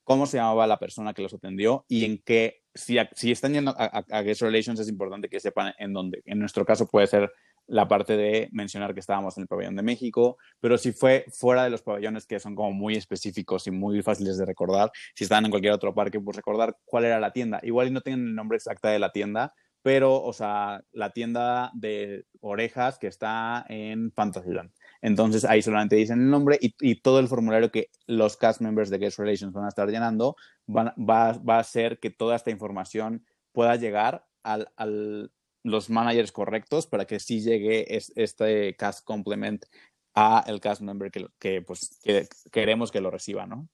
[0.04, 3.76] cómo se llamaba la persona que los atendió y en qué, si, si están yendo
[3.78, 6.24] a, a, Guest Relations es importante que sepan en dónde.
[6.26, 7.32] En nuestro caso puede ser
[7.68, 11.64] la parte de mencionar que estábamos en el pabellón de México, pero si fue fuera
[11.64, 15.46] de los pabellones que son como muy específicos y muy fáciles de recordar, si están
[15.46, 17.60] en cualquier otro parque, pues recordar cuál era la tienda.
[17.64, 19.54] Igual no tienen el nombre exacto de la tienda,
[19.86, 24.72] pero, o sea, la tienda de orejas que está en Fantasyland.
[25.00, 28.98] Entonces ahí solamente dicen el nombre y, todo el formulario que los cast members de
[28.98, 30.36] Guest Relations van a estar llenando
[30.68, 35.32] va, a hacer que toda esta información pueda llegar al,
[35.66, 39.66] los managers correctos para que sí llegue este cast complement
[40.14, 43.68] a el cast member que, que pues que queremos que lo reciba, ¿no?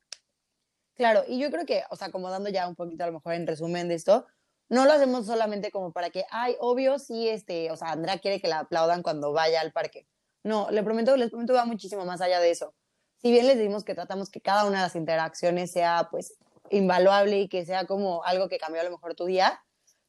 [0.96, 3.34] Claro, y yo creo que, o sea, como dando ya un poquito a lo mejor
[3.34, 4.26] en resumen de esto,
[4.70, 8.40] no lo hacemos solamente como para que, ay, obvio, sí, este, o sea, Andrea quiere
[8.40, 10.08] que la aplaudan cuando vaya al parque.
[10.44, 12.74] No, le prometo, les prometo va muchísimo más allá de eso.
[13.18, 16.38] Si bien les decimos que tratamos que cada una de las interacciones sea, pues,
[16.70, 19.62] invaluable y que sea como algo que cambió a lo mejor tu día,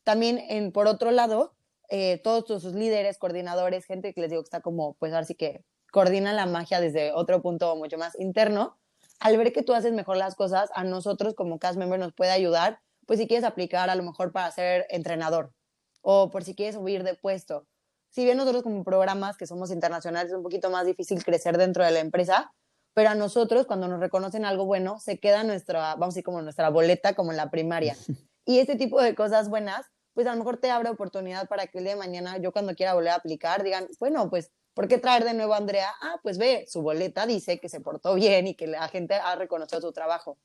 [0.04, 1.54] también, en, por otro lado,
[1.94, 5.34] eh, todos sus líderes, coordinadores, gente que les digo que está como, pues ahora sí
[5.34, 8.78] que coordina la magia desde otro punto mucho más interno,
[9.20, 12.30] al ver que tú haces mejor las cosas, a nosotros como cast member nos puede
[12.30, 15.52] ayudar pues si quieres aplicar a lo mejor para ser entrenador
[16.00, 17.66] o por si quieres subir de puesto.
[18.08, 21.84] Si bien nosotros como programas que somos internacionales es un poquito más difícil crecer dentro
[21.84, 22.54] de la empresa,
[22.94, 26.40] pero a nosotros cuando nos reconocen algo bueno, se queda nuestra, vamos a decir, como
[26.40, 27.96] nuestra boleta como en la primaria.
[28.44, 31.78] Y este tipo de cosas buenas, pues a lo mejor te abre oportunidad para que
[31.78, 34.96] el día de mañana yo cuando quiera volver a aplicar digan, bueno, pues ¿Por qué
[34.96, 35.92] traer de nuevo a Andrea?
[36.00, 39.36] Ah, pues ve, su boleta dice que se portó bien y que la gente ha
[39.36, 40.38] reconocido su trabajo.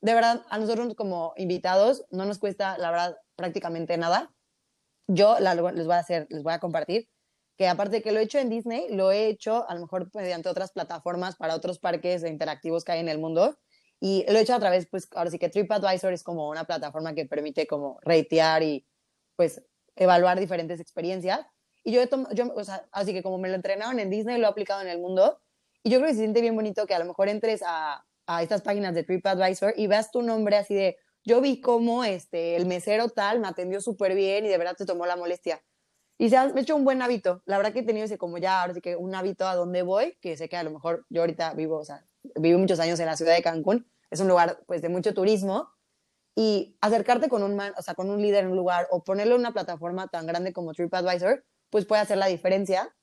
[0.00, 4.34] De verdad, a nosotros como invitados no nos cuesta, la verdad, prácticamente nada.
[5.06, 7.08] Yo les voy a hacer, les voy a compartir
[7.58, 10.08] que aparte de que lo he hecho en Disney, lo he hecho a lo mejor
[10.14, 13.58] mediante otras plataformas para otros parques interactivos que hay en el mundo.
[14.04, 17.14] Y lo he hecho a través, pues ahora sí que TripAdvisor es como una plataforma
[17.14, 18.84] que permite como ratear y
[19.36, 19.62] pues
[19.94, 21.46] evaluar diferentes experiencias.
[21.84, 24.50] Y yo, yo o sea, así que como me lo entrenaron en Disney, lo he
[24.50, 25.40] aplicado en el mundo.
[25.84, 28.42] Y yo creo que se siente bien bonito que a lo mejor entres a, a
[28.42, 32.66] estas páginas de TripAdvisor y veas tu nombre así de, yo vi cómo este, el
[32.66, 35.62] mesero tal me atendió súper bien y de verdad te tomó la molestia.
[36.18, 37.40] Y se ha hecho un buen hábito.
[37.46, 39.82] La verdad que he tenido ese como ya, ahora sí que un hábito a donde
[39.82, 42.98] voy, que sé que a lo mejor yo ahorita vivo, o sea, vivo muchos años
[42.98, 45.70] en la ciudad de Cancún, es un lugar pues de mucho turismo
[46.36, 49.34] y acercarte con un man, o sea, con un líder en un lugar o ponerlo
[49.34, 52.94] en una plataforma tan grande como TripAdvisor, pues puede hacer la diferencia,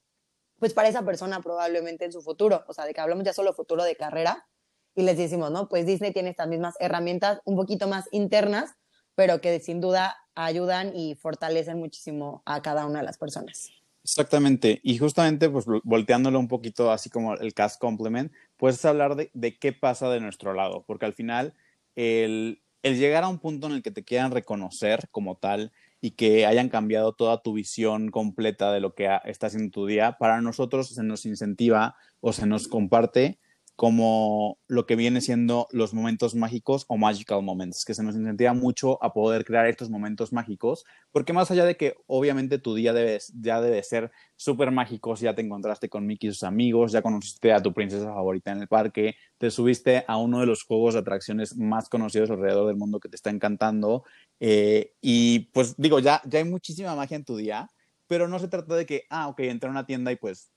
[0.60, 3.54] pues para esa persona probablemente en su futuro, o sea, de que hablamos ya solo
[3.54, 4.48] futuro de carrera,
[4.96, 5.70] y les decimos, ¿no?
[5.70, 8.76] Pues Disney tiene estas mismas herramientas un poquito más internas,
[9.16, 13.79] pero que sin duda ayudan y fortalecen muchísimo a cada una de las personas.
[14.04, 19.58] Exactamente, y justamente pues volteándolo un poquito así como el cast complement, puedes hablar de,
[19.60, 21.54] qué pasa de nuestro lado, porque al final
[21.96, 26.12] el, el llegar a un punto en el que te quieran reconocer como tal y
[26.12, 30.40] que hayan cambiado toda tu visión completa de lo que estás en tu día, para
[30.42, 33.38] nosotros se nos incentiva o se nos comparte
[33.80, 38.54] como lo que viene siendo los momentos mágicos o magical moments, que se nos incentiva
[38.54, 42.92] mucho a poder crear estos momentos mágicos, porque más allá de que obviamente tu día
[42.92, 46.92] debe, ya debe ser súper mágico, si ya te encontraste con Mickey y sus amigos,
[46.92, 50.64] ya conociste a tu princesa favorita en el parque, te subiste a uno de los
[50.64, 54.04] juegos de atracciones más conocidos alrededor del mundo que te está encantando,
[54.42, 57.70] eh, y pues digo, ya, ya hay muchísima magia en tu día,
[58.08, 60.52] pero no se trata de que, ah, ok, entré a una tienda y pues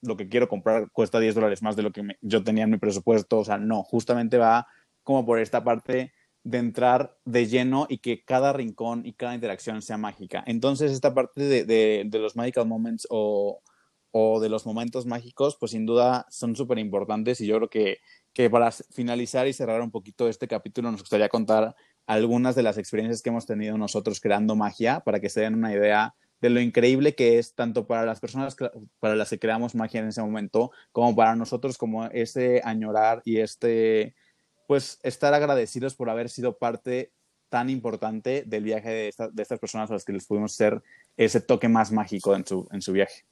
[0.00, 2.78] lo que quiero comprar cuesta 10 dólares más de lo que yo tenía en mi
[2.78, 3.38] presupuesto.
[3.38, 4.66] O sea, no, justamente va
[5.02, 6.12] como por esta parte
[6.44, 10.42] de entrar de lleno y que cada rincón y cada interacción sea mágica.
[10.46, 11.64] Entonces, esta parte de,
[12.04, 13.60] de, los magical moments o,
[14.12, 17.98] o, de los momentos mágicos, pues sin duda son súper importantes y yo creo que,
[18.32, 21.74] que para finalizar y cerrar un poquito este capítulo nos gustaría contar
[22.06, 25.72] algunas de las experiencias que hemos tenido nosotros creando magia para que se den una
[25.72, 28.56] idea de lo increíble que es tanto para las personas
[29.00, 33.38] para las que creamos magia en ese momento, como para nosotros, como ese añorar y
[33.38, 34.14] este,
[34.66, 37.12] pues, estar agradecidos por haber sido parte
[37.48, 40.82] tan importante del viaje de, de estas personas a las que les pudimos hacer
[41.16, 43.24] ese toque más mágico en su, en su viaje.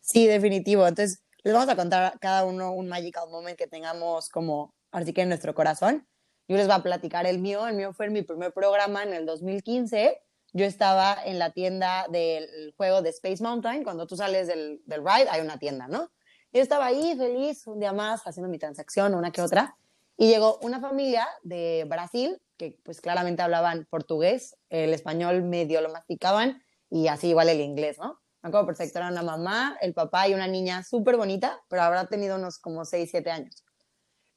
[0.00, 0.86] Sí, definitivo.
[0.86, 5.22] Entonces, les vamos a contar cada uno un magical moment que tengamos como, así que
[5.22, 6.06] en nuestro corazón.
[6.48, 7.66] Yo les voy a platicar el mío.
[7.66, 10.20] El mío fue mi primer programa en el 2015
[10.52, 15.00] yo estaba en la tienda del juego de Space Mountain, cuando tú sales del, del
[15.00, 16.10] ride hay una tienda, ¿no?
[16.52, 19.76] Yo estaba ahí feliz un día más haciendo mi transacción, una que otra,
[20.18, 25.90] y llegó una familia de Brasil, que pues claramente hablaban portugués, el español medio lo
[25.90, 28.20] masticaban, y así igual el inglés, ¿no?
[28.42, 32.06] Me acuerdo perfecto, era una mamá, el papá y una niña súper bonita, pero habrá
[32.06, 33.64] tenido unos como 6, 7 años.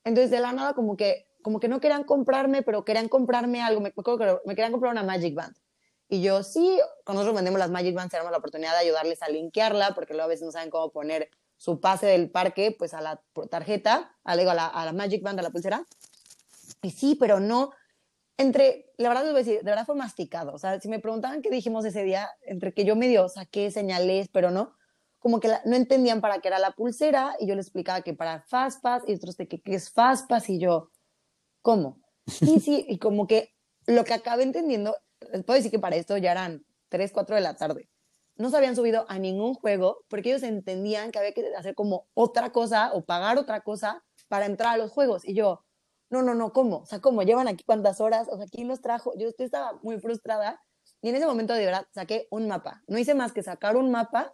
[0.06, 3.82] Entonces de la nada como que, como que no querían comprarme, pero querían comprarme algo,
[3.82, 3.94] me
[4.46, 5.56] me querían comprar una Magic Band.
[6.08, 9.96] Y yo, sí, nosotros vendemos las Magic Bands, tenemos la oportunidad de ayudarles a linkearla,
[9.96, 13.22] porque luego a veces no saben cómo poner su pase del parque, pues a la
[13.50, 15.86] tarjeta, a, a, la, a la Magic Band, a la pulsera.
[16.82, 17.72] Y sí, pero no.
[18.38, 20.54] Entre, la verdad les voy a decir, de verdad fue masticado.
[20.54, 24.28] O sea, si me preguntaban qué dijimos ese día, entre que yo medio saqué señales,
[24.32, 24.76] pero no,
[25.20, 28.42] como que no entendían para qué era la pulsera, y yo les explicaba que para
[28.42, 30.92] Fastpass, y otros de que qué es Fastpass, y yo,
[31.62, 32.02] ¿cómo?
[32.28, 33.56] Sí, sí, y como que
[33.88, 34.98] lo que acabé entendiendo
[35.32, 37.90] les puedo decir que para esto ya eran 3, 4 de la tarde.
[38.38, 42.08] No se habían subido a ningún juego porque ellos entendían que había que hacer como
[42.14, 45.24] otra cosa o pagar otra cosa para entrar a los juegos.
[45.26, 45.64] Y yo,
[46.10, 46.80] no, no, no, ¿cómo?
[46.80, 47.24] O sea, ¿cómo?
[47.24, 48.28] ¿Llevan aquí cuántas horas?
[48.30, 49.14] O sea, ¿quién los trajo?
[49.18, 50.62] Yo estaba muy frustrada
[51.02, 52.84] y en ese momento de verdad saqué un mapa.
[52.88, 54.34] No hice más que sacar un mapa.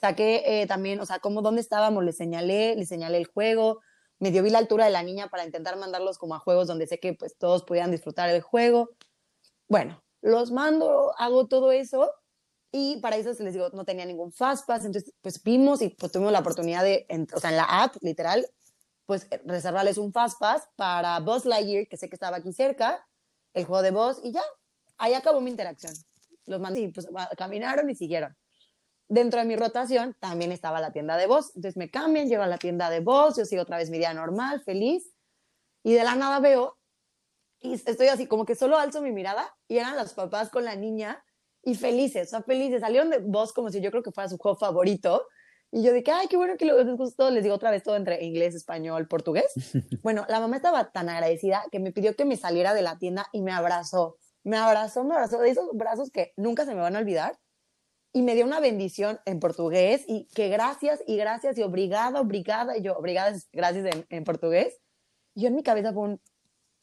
[0.00, 3.80] Saqué eh, también, o sea, como dónde estábamos, les señalé, les señalé el juego,
[4.18, 6.98] medio vi la altura de la niña para intentar mandarlos como a juegos donde sé
[6.98, 8.90] que pues todos pudieran disfrutar el juego.
[9.68, 12.12] Bueno, los mando, hago todo eso
[12.72, 16.32] y para eso les digo, no tenía ningún Fastpass, entonces pues vimos y pues tuvimos
[16.32, 18.46] la oportunidad de, o sea, en la app, literal,
[19.06, 23.06] pues reservarles un Fastpass para Buzz Lightyear, que sé que estaba aquí cerca,
[23.52, 24.42] el juego de voz y ya,
[24.98, 25.92] ahí acabó mi interacción.
[26.46, 28.36] Los mandé y pues caminaron y siguieron.
[29.08, 32.46] Dentro de mi rotación también estaba la tienda de voz, entonces me cambian, llego a
[32.46, 35.14] la tienda de voz, yo sigo otra vez mi día normal, feliz,
[35.82, 36.78] y de la nada veo,
[37.64, 40.76] y estoy así como que solo alzo mi mirada, y eran los papás con la
[40.76, 41.24] niña,
[41.62, 44.36] y felices, o sea, felices, salieron de voz como si yo creo que fuera su
[44.36, 45.26] juego favorito,
[45.76, 47.32] y yo dije, ay, qué bueno que les gustó.
[47.32, 49.52] Les digo otra vez todo entre inglés, español, portugués.
[50.04, 53.26] Bueno, la mamá estaba tan agradecida que me pidió que me saliera de la tienda
[53.32, 54.16] y me abrazó.
[54.44, 57.40] Me abrazó, me abrazó de esos brazos que nunca se me van a olvidar.
[58.12, 62.76] Y me dio una bendición en portugués y que gracias y gracias y obrigada, obrigada.
[62.76, 64.80] Y yo, obrigada, gracias en, en portugués.
[65.34, 66.20] Y yo en mi cabeza fue un,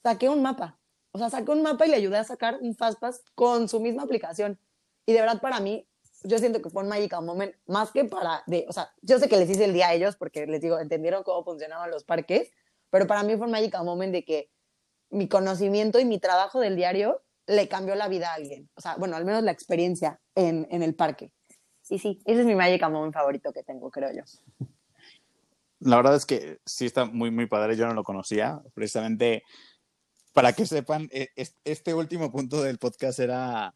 [0.04, 0.80] saqué un mapa.
[1.12, 4.04] O sea, saqué un mapa y le ayudé a sacar un Fastpass con su misma
[4.04, 4.60] aplicación.
[5.06, 5.88] Y de verdad para mí
[6.24, 9.28] yo siento que fue un magical moment, más que para, de, o sea, yo sé
[9.28, 12.52] que les hice el día a ellos porque les digo, entendieron cómo funcionaban los parques,
[12.92, 14.52] pero para mí fue un magical moment de que
[15.10, 18.70] mi conocimiento y mi trabajo del diario le cambió la vida a alguien.
[18.76, 21.32] O sea, bueno, al menos la experiencia en, en el parque.
[21.90, 24.24] Y sí, ese es mi magical moment favorito que tengo, creo yo.
[25.80, 27.76] La verdad es que sí está muy, muy padre.
[27.76, 28.62] Yo no lo conocía.
[28.74, 29.44] Precisamente,
[30.34, 31.30] para que sepan, e,
[31.64, 33.76] este último punto del podcast era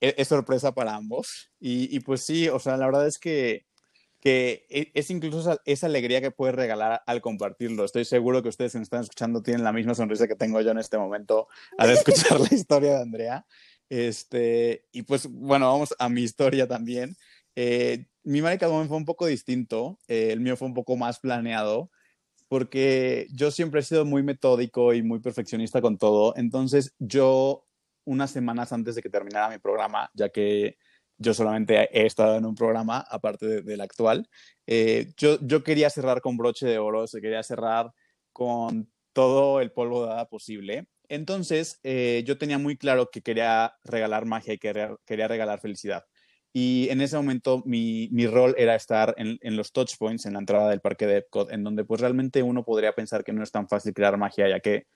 [0.00, 1.50] e-, es, sorpresa para ambos.
[1.60, 3.66] Y, pues sí, o sea, la verdad es que,
[4.20, 7.84] que e-, es incluso esa, alegría que puedes regalar al compartirlo.
[7.84, 10.70] Estoy seguro que ustedes que me están escuchando tienen la misma sonrisa que tengo yo
[10.70, 11.48] en este momento
[11.78, 13.46] al escuchar la historia de Andrea.
[13.88, 17.16] Este, y pues bueno, vamos a mi historia también.
[17.56, 21.90] Eh, mi marica fue un poco distinto, eh, el mío fue un poco más planeado,
[22.50, 26.34] porque yo siempre he sido muy metódico y muy perfeccionista con todo.
[26.36, 27.64] Entonces yo
[28.04, 30.76] unas semanas antes de que terminara mi programa, ya que
[31.16, 34.28] yo solamente he estado en un programa, aparte del actual.
[34.66, 37.92] Eh, yo, yo quería cerrar con broche de oro, se quería cerrar
[38.32, 40.88] con todo el polvo de hada posible.
[41.08, 46.04] Entonces, eh, yo tenía muy claro que quería regalar magia y quería, quería regalar felicidad.
[46.52, 50.32] Y en ese momento mi, mi rol era estar en, en, los touch points, en
[50.32, 53.42] la entrada del parque de Epcot, en donde pues realmente uno podría pensar que no
[53.42, 54.86] es tan fácil crear magia, ya que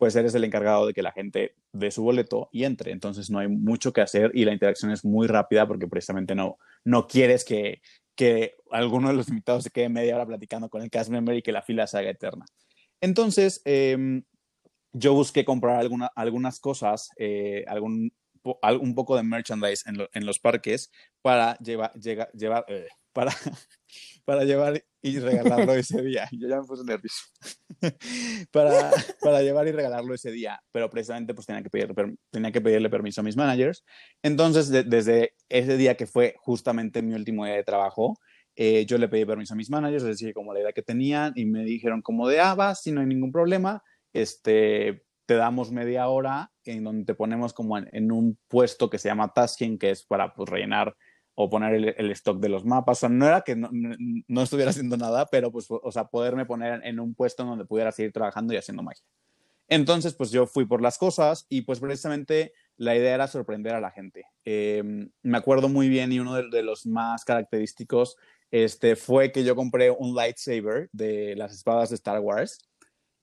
[0.00, 2.90] pues eres el encargado de que la gente dé su boleto y entre.
[2.90, 6.56] Entonces no hay mucho que hacer y la interacción es muy rápida porque precisamente no,
[6.84, 7.82] no quieres que,
[8.14, 11.42] que alguno de los invitados se quede media hora platicando con el cast member y
[11.42, 12.46] que la fila se haga eterna.
[13.02, 14.22] Entonces, em,
[14.92, 18.12] yo busqué comprar alguna, algunas cosas, eh, algún,
[18.42, 20.90] un poco de merchandise en, en los parques
[21.22, 23.32] para llevar, llevar eh, para,
[24.24, 26.28] para llevar y regalarlo ese día.
[26.32, 27.24] Yo ya me puse nervioso.
[28.52, 31.94] para, para llevar y regalarlo ese día, pero precisamente pues tenía que, pedir,
[32.30, 33.84] tenía que pedirle permiso a mis managers.
[34.22, 38.18] Entonces, desde ese día que fue justamente mi último día de trabajo,
[38.56, 41.32] eh, yo le pedí permiso a mis managers, les dije como la idea que tenían
[41.36, 43.82] y me dijeron como de, ah, vas, si no hay ningún problema,
[44.12, 48.98] este, te damos media hora en donde te ponemos como en, en un puesto que
[48.98, 50.96] se llama tasking, que es para pues rellenar
[51.42, 52.98] o poner el, stock de los mapas.
[52.98, 56.80] O sea, no era que no, estuviera haciendo nada, pero pues, o sea, poderme poner
[56.84, 59.04] en un puesto donde pudiera seguir trabajando y haciendo magia.
[59.66, 63.80] Entonces, pues yo fui por las cosas y pues precisamente la idea era sorprender a
[63.80, 64.24] la gente.
[64.44, 68.16] Em, me acuerdo muy bien y uno de, los más característicos
[68.50, 72.69] este, fue que yo compré un lightsaber de las espadas de Star Wars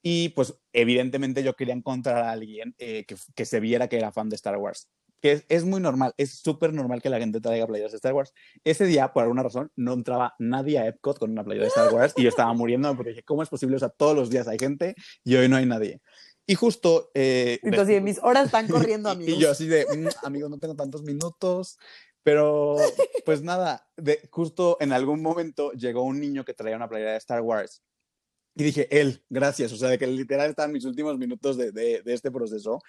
[0.02, 4.12] y pues evidentemente yo quería encontrar a alguien eh, que, que, se viera que era
[4.12, 4.90] fan de Star Wars
[5.22, 8.34] que es, muy normal, es súper normal que la gente traiga playeras de Star Wars.
[8.64, 11.94] Ese día, por alguna razón, no entraba nadie a Epcot con una playera de Star
[11.94, 13.76] Wars y yo estaba muriendo porque dije, ¿cómo es posible?
[13.76, 16.02] O sea, todos los días hay gente y hoy no hay nadie.
[16.46, 17.12] Y justo...
[17.14, 19.36] Eh, Entonces, mis horas están corriendo, amigos.
[19.36, 21.78] Y yo así de, mm, amigo, no tengo tantos minutos.
[22.24, 22.76] Pero,
[23.26, 27.18] pues nada, de, justo en algún momento llegó un niño que traía una playera de
[27.18, 27.82] Star Wars
[28.58, 29.72] y dije, él, gracias.
[29.72, 32.82] O sea, de que literal en mis últimos minutos de, de, este proceso.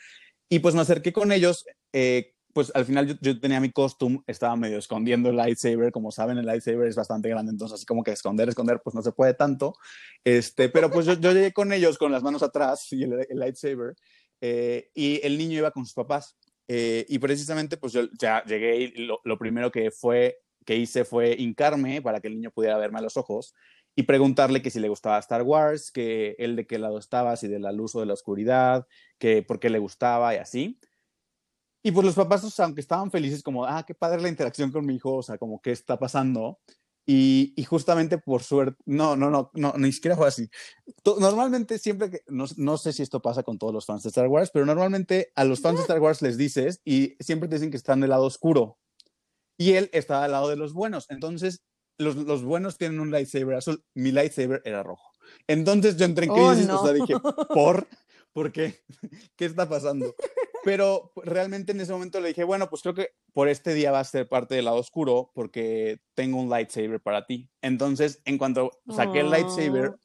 [0.48, 1.66] Y pues me acerqué con ellos.
[1.92, 6.38] Eh, pues al final yo, tenía mi costume, estaba medio escondiendo el lightsaber, como saben
[6.38, 9.34] el lightsaber es bastante grande, entonces así como que esconder, esconder, pues no se puede
[9.34, 9.76] tanto,
[10.24, 13.94] este, pero pues yo, llegué con ellos con las manos atrás y el, lightsaber,
[14.40, 18.76] eh, y el niño iba con sus papás, eh, y precisamente pues yo ya llegué
[18.78, 22.78] y lo, lo, primero que fue, que hice fue hincarme para que el niño pudiera
[22.78, 23.54] verme a los ojos,
[23.98, 27.48] y preguntarle que si le gustaba Star Wars, que él de qué lado estaba, si
[27.48, 28.86] de la luz o de la oscuridad,
[29.18, 30.78] que por qué le gustaba y así.
[31.82, 34.94] Y pues los papás, aunque estaban felices, como, ah, qué padre la interacción con mi
[34.94, 36.60] hijo, o sea, como, ¿qué está pasando?
[37.06, 40.48] Y, y justamente por suerte, no, no, no, no, ni siquiera fue así.
[41.18, 44.28] Normalmente, siempre que, no, no, sé si esto pasa con todos los fans de Star
[44.28, 47.72] Wars, pero normalmente a los fans de Star Wars les dices y siempre te dicen
[47.72, 48.78] que están del lado oscuro.
[49.56, 51.06] Y él estaba al lado de los buenos.
[51.08, 51.64] Entonces,
[51.98, 55.12] los, los, buenos tienen un lightsaber azul, mi lightsaber era rojo.
[55.46, 57.14] Entonces yo entré en oh, crisis, o sea, dije,
[57.54, 57.86] ¿por?
[58.32, 58.80] ¿por qué?
[59.36, 60.14] ¿Qué está pasando?
[60.64, 64.00] Pero realmente en ese momento le dije, bueno, pues creo que por este día va
[64.00, 67.48] a ser parte del lado oscuro porque tengo un lightsaber para ti.
[67.62, 69.98] Entonces, en cuanto saqué el lightsaber, Oh.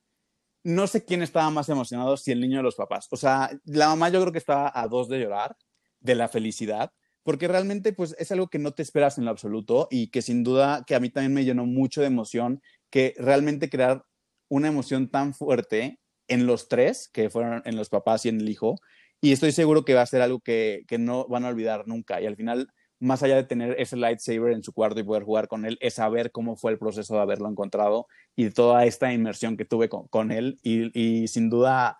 [0.63, 3.07] no sé quién estaba más emocionado, si el niño o los papás.
[3.11, 5.55] O sea, la mamá yo creo que estaba a dos de llorar
[5.99, 6.91] de la felicidad,
[7.23, 10.43] porque realmente pues es algo que no te esperas en lo absoluto y que sin
[10.43, 14.05] duda que a mí también me llenó mucho de emoción, que realmente crear
[14.49, 18.49] una emoción tan fuerte en los tres, que fueron en los papás y en el
[18.49, 18.75] hijo,
[19.21, 22.21] y estoy seguro que va a ser algo que, que no van a olvidar nunca.
[22.21, 22.67] Y al final,
[22.99, 25.95] más allá de tener ese lightsaber en su cuarto y poder jugar con él, es
[25.95, 30.31] saber cómo fue el proceso de haberlo encontrado y toda esta inmersión que tuve con,
[30.31, 30.59] él.
[30.61, 31.97] Y, y, sin duda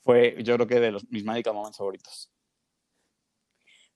[0.00, 2.31] fue, yo creo que de los, mis Magical Moments favoritos.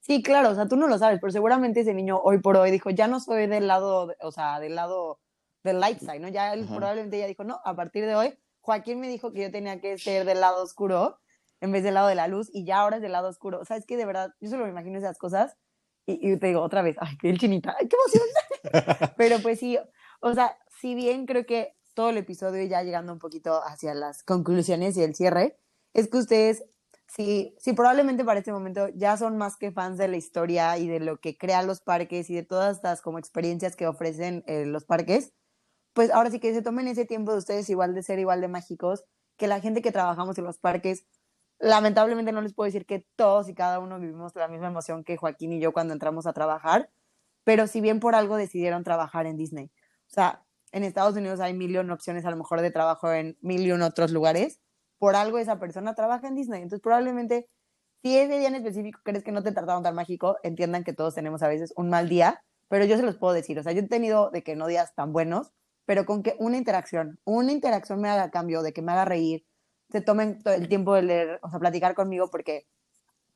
[0.06, 2.70] Sí, claro, o sea, tú no lo sabes, pero seguramente ese niño hoy por hoy
[2.70, 5.18] dijo, ya no soy del lado, o sea, del lado
[5.64, 6.28] del light side, ¿no?
[6.28, 6.76] Ya él Ajá.
[6.76, 9.98] probablemente ya dijo, no, a partir de hoy, Joaquín me dijo que yo tenía que
[9.98, 11.18] ser del lado oscuro
[11.60, 13.58] en vez del lado de la luz y ya ahora es del lado oscuro.
[13.58, 15.56] O sea, es que de verdad, yo solo me imagino esas cosas
[16.06, 19.10] y, y te digo otra vez, ay, qué el chinita, ay, qué emoción.
[19.16, 19.76] pero pues sí,
[20.20, 24.22] o sea, si bien creo que todo el episodio ya llegando un poquito hacia las
[24.22, 25.58] conclusiones y el cierre,
[25.94, 26.64] es que ustedes
[27.06, 30.88] sí, sí, probablemente para este momento ya son más que fans de la historia y
[30.88, 34.66] de lo que crean los parques y de todas estas como experiencias que ofrecen eh,
[34.66, 35.32] los parques,
[35.92, 38.48] pues ahora sí que se tomen ese tiempo de ustedes igual de ser igual de
[38.48, 39.04] mágicos,
[39.36, 41.06] que la gente que trabajamos en los parques,
[41.58, 45.16] lamentablemente no les puedo decir que todos y cada uno vivimos la misma emoción que
[45.16, 46.90] Joaquín y yo cuando entramos a trabajar,
[47.44, 49.70] pero si bien por algo decidieron trabajar en Disney.
[50.10, 53.38] O sea, en Estados Unidos hay mil y opciones a lo mejor de trabajo en
[53.40, 54.60] mil y otros lugares,
[54.98, 56.62] por algo esa persona trabaja en Disney.
[56.62, 57.48] Entonces, probablemente,
[58.02, 61.14] si ese día en específico crees que no te trataron tan mágico, entiendan que todos
[61.14, 63.58] tenemos a veces un mal día, pero yo se los puedo decir.
[63.58, 65.52] O sea, yo he tenido de que no días tan buenos,
[65.86, 69.46] pero con que una interacción, una interacción me haga cambio, de que me haga reír,
[69.90, 72.66] se tomen el tiempo de leer, o sea, platicar conmigo, porque,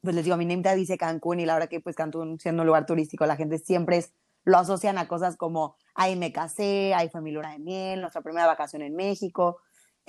[0.03, 2.67] pues les digo, mi name dice Cancún y la verdad que, pues, Cancún siendo un
[2.67, 4.13] lugar turístico, la gente siempre es,
[4.45, 8.23] lo asocian a cosas como, ahí me casé, ahí fue mi luna de miel, nuestra
[8.23, 9.59] primera vacación en México,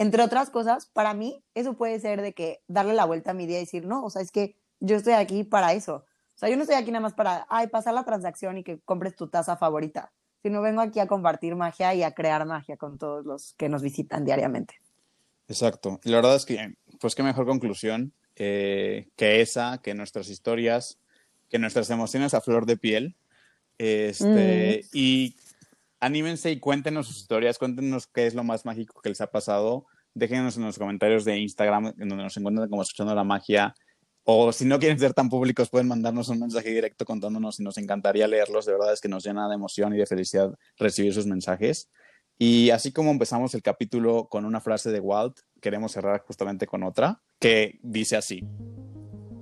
[0.02, 3.46] entre otras cosas, para mí eso puede ser de que darle la vuelta a mi
[3.46, 6.06] día y decir, no, o sea, es que yo estoy aquí para eso.
[6.34, 8.80] O sea, yo no estoy aquí nada más para, ay, pasar la transacción y que
[8.80, 12.98] compres tu taza favorita, sino vengo aquí a compartir magia y a crear magia con
[12.98, 14.74] todos los que nos visitan diariamente.
[15.48, 16.00] Exacto.
[16.04, 20.98] Y la verdad es que, pues qué mejor conclusión eh, que esa, que nuestras historias,
[21.48, 23.16] que nuestras emociones a flor de piel.
[23.78, 24.98] Este, mm.
[24.98, 25.36] Y
[26.00, 29.86] anímense y cuéntenos sus historias, cuéntenos qué es lo más mágico que les ha pasado.
[30.14, 33.74] Déjenos en los comentarios de Instagram, en donde nos encuentran como escuchando la magia.
[34.24, 37.78] O si no quieren ser tan públicos, pueden mandarnos un mensaje directo contándonos y nos
[37.78, 38.66] encantaría leerlos.
[38.66, 41.90] De verdad es que nos llena de emoción y de felicidad recibir sus mensajes.
[42.38, 46.84] Y así como empezamos el capítulo con una frase de Walt, queremos cerrar justamente con
[46.84, 48.44] otra que dice así: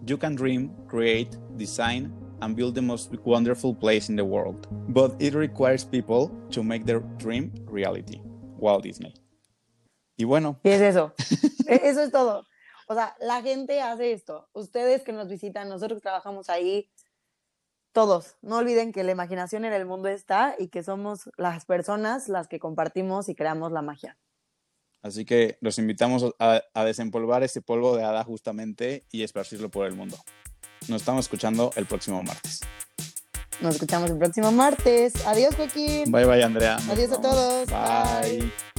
[0.05, 4.67] You can dream, create, design, and build the most wonderful place in the world.
[4.87, 8.21] But it requires people to make their dream reality.
[8.57, 9.13] Walt Disney.
[10.19, 10.59] Y bueno.
[10.63, 11.13] Y es eso.
[11.65, 12.45] eso es todo.
[12.87, 14.49] O sea, la gente hace esto.
[14.51, 16.91] Ustedes que nos visitan, nosotros que trabajamos ahí,
[17.93, 18.35] todos.
[18.41, 22.49] No olviden que la imaginación en el mundo está y que somos las personas las
[22.49, 24.17] que compartimos y creamos la magia.
[25.01, 29.87] Así que los invitamos a, a desempolvar ese polvo de hada justamente y esparcirlo por
[29.87, 30.17] el mundo.
[30.89, 32.59] Nos estamos escuchando el próximo martes.
[33.61, 35.25] Nos escuchamos el próximo martes.
[35.25, 36.11] Adiós, Joaquín.
[36.11, 36.75] Bye, bye, Andrea.
[36.75, 37.25] Nos Adiós vamos.
[37.25, 37.69] a todos.
[37.69, 38.39] Bye.
[38.39, 38.78] bye.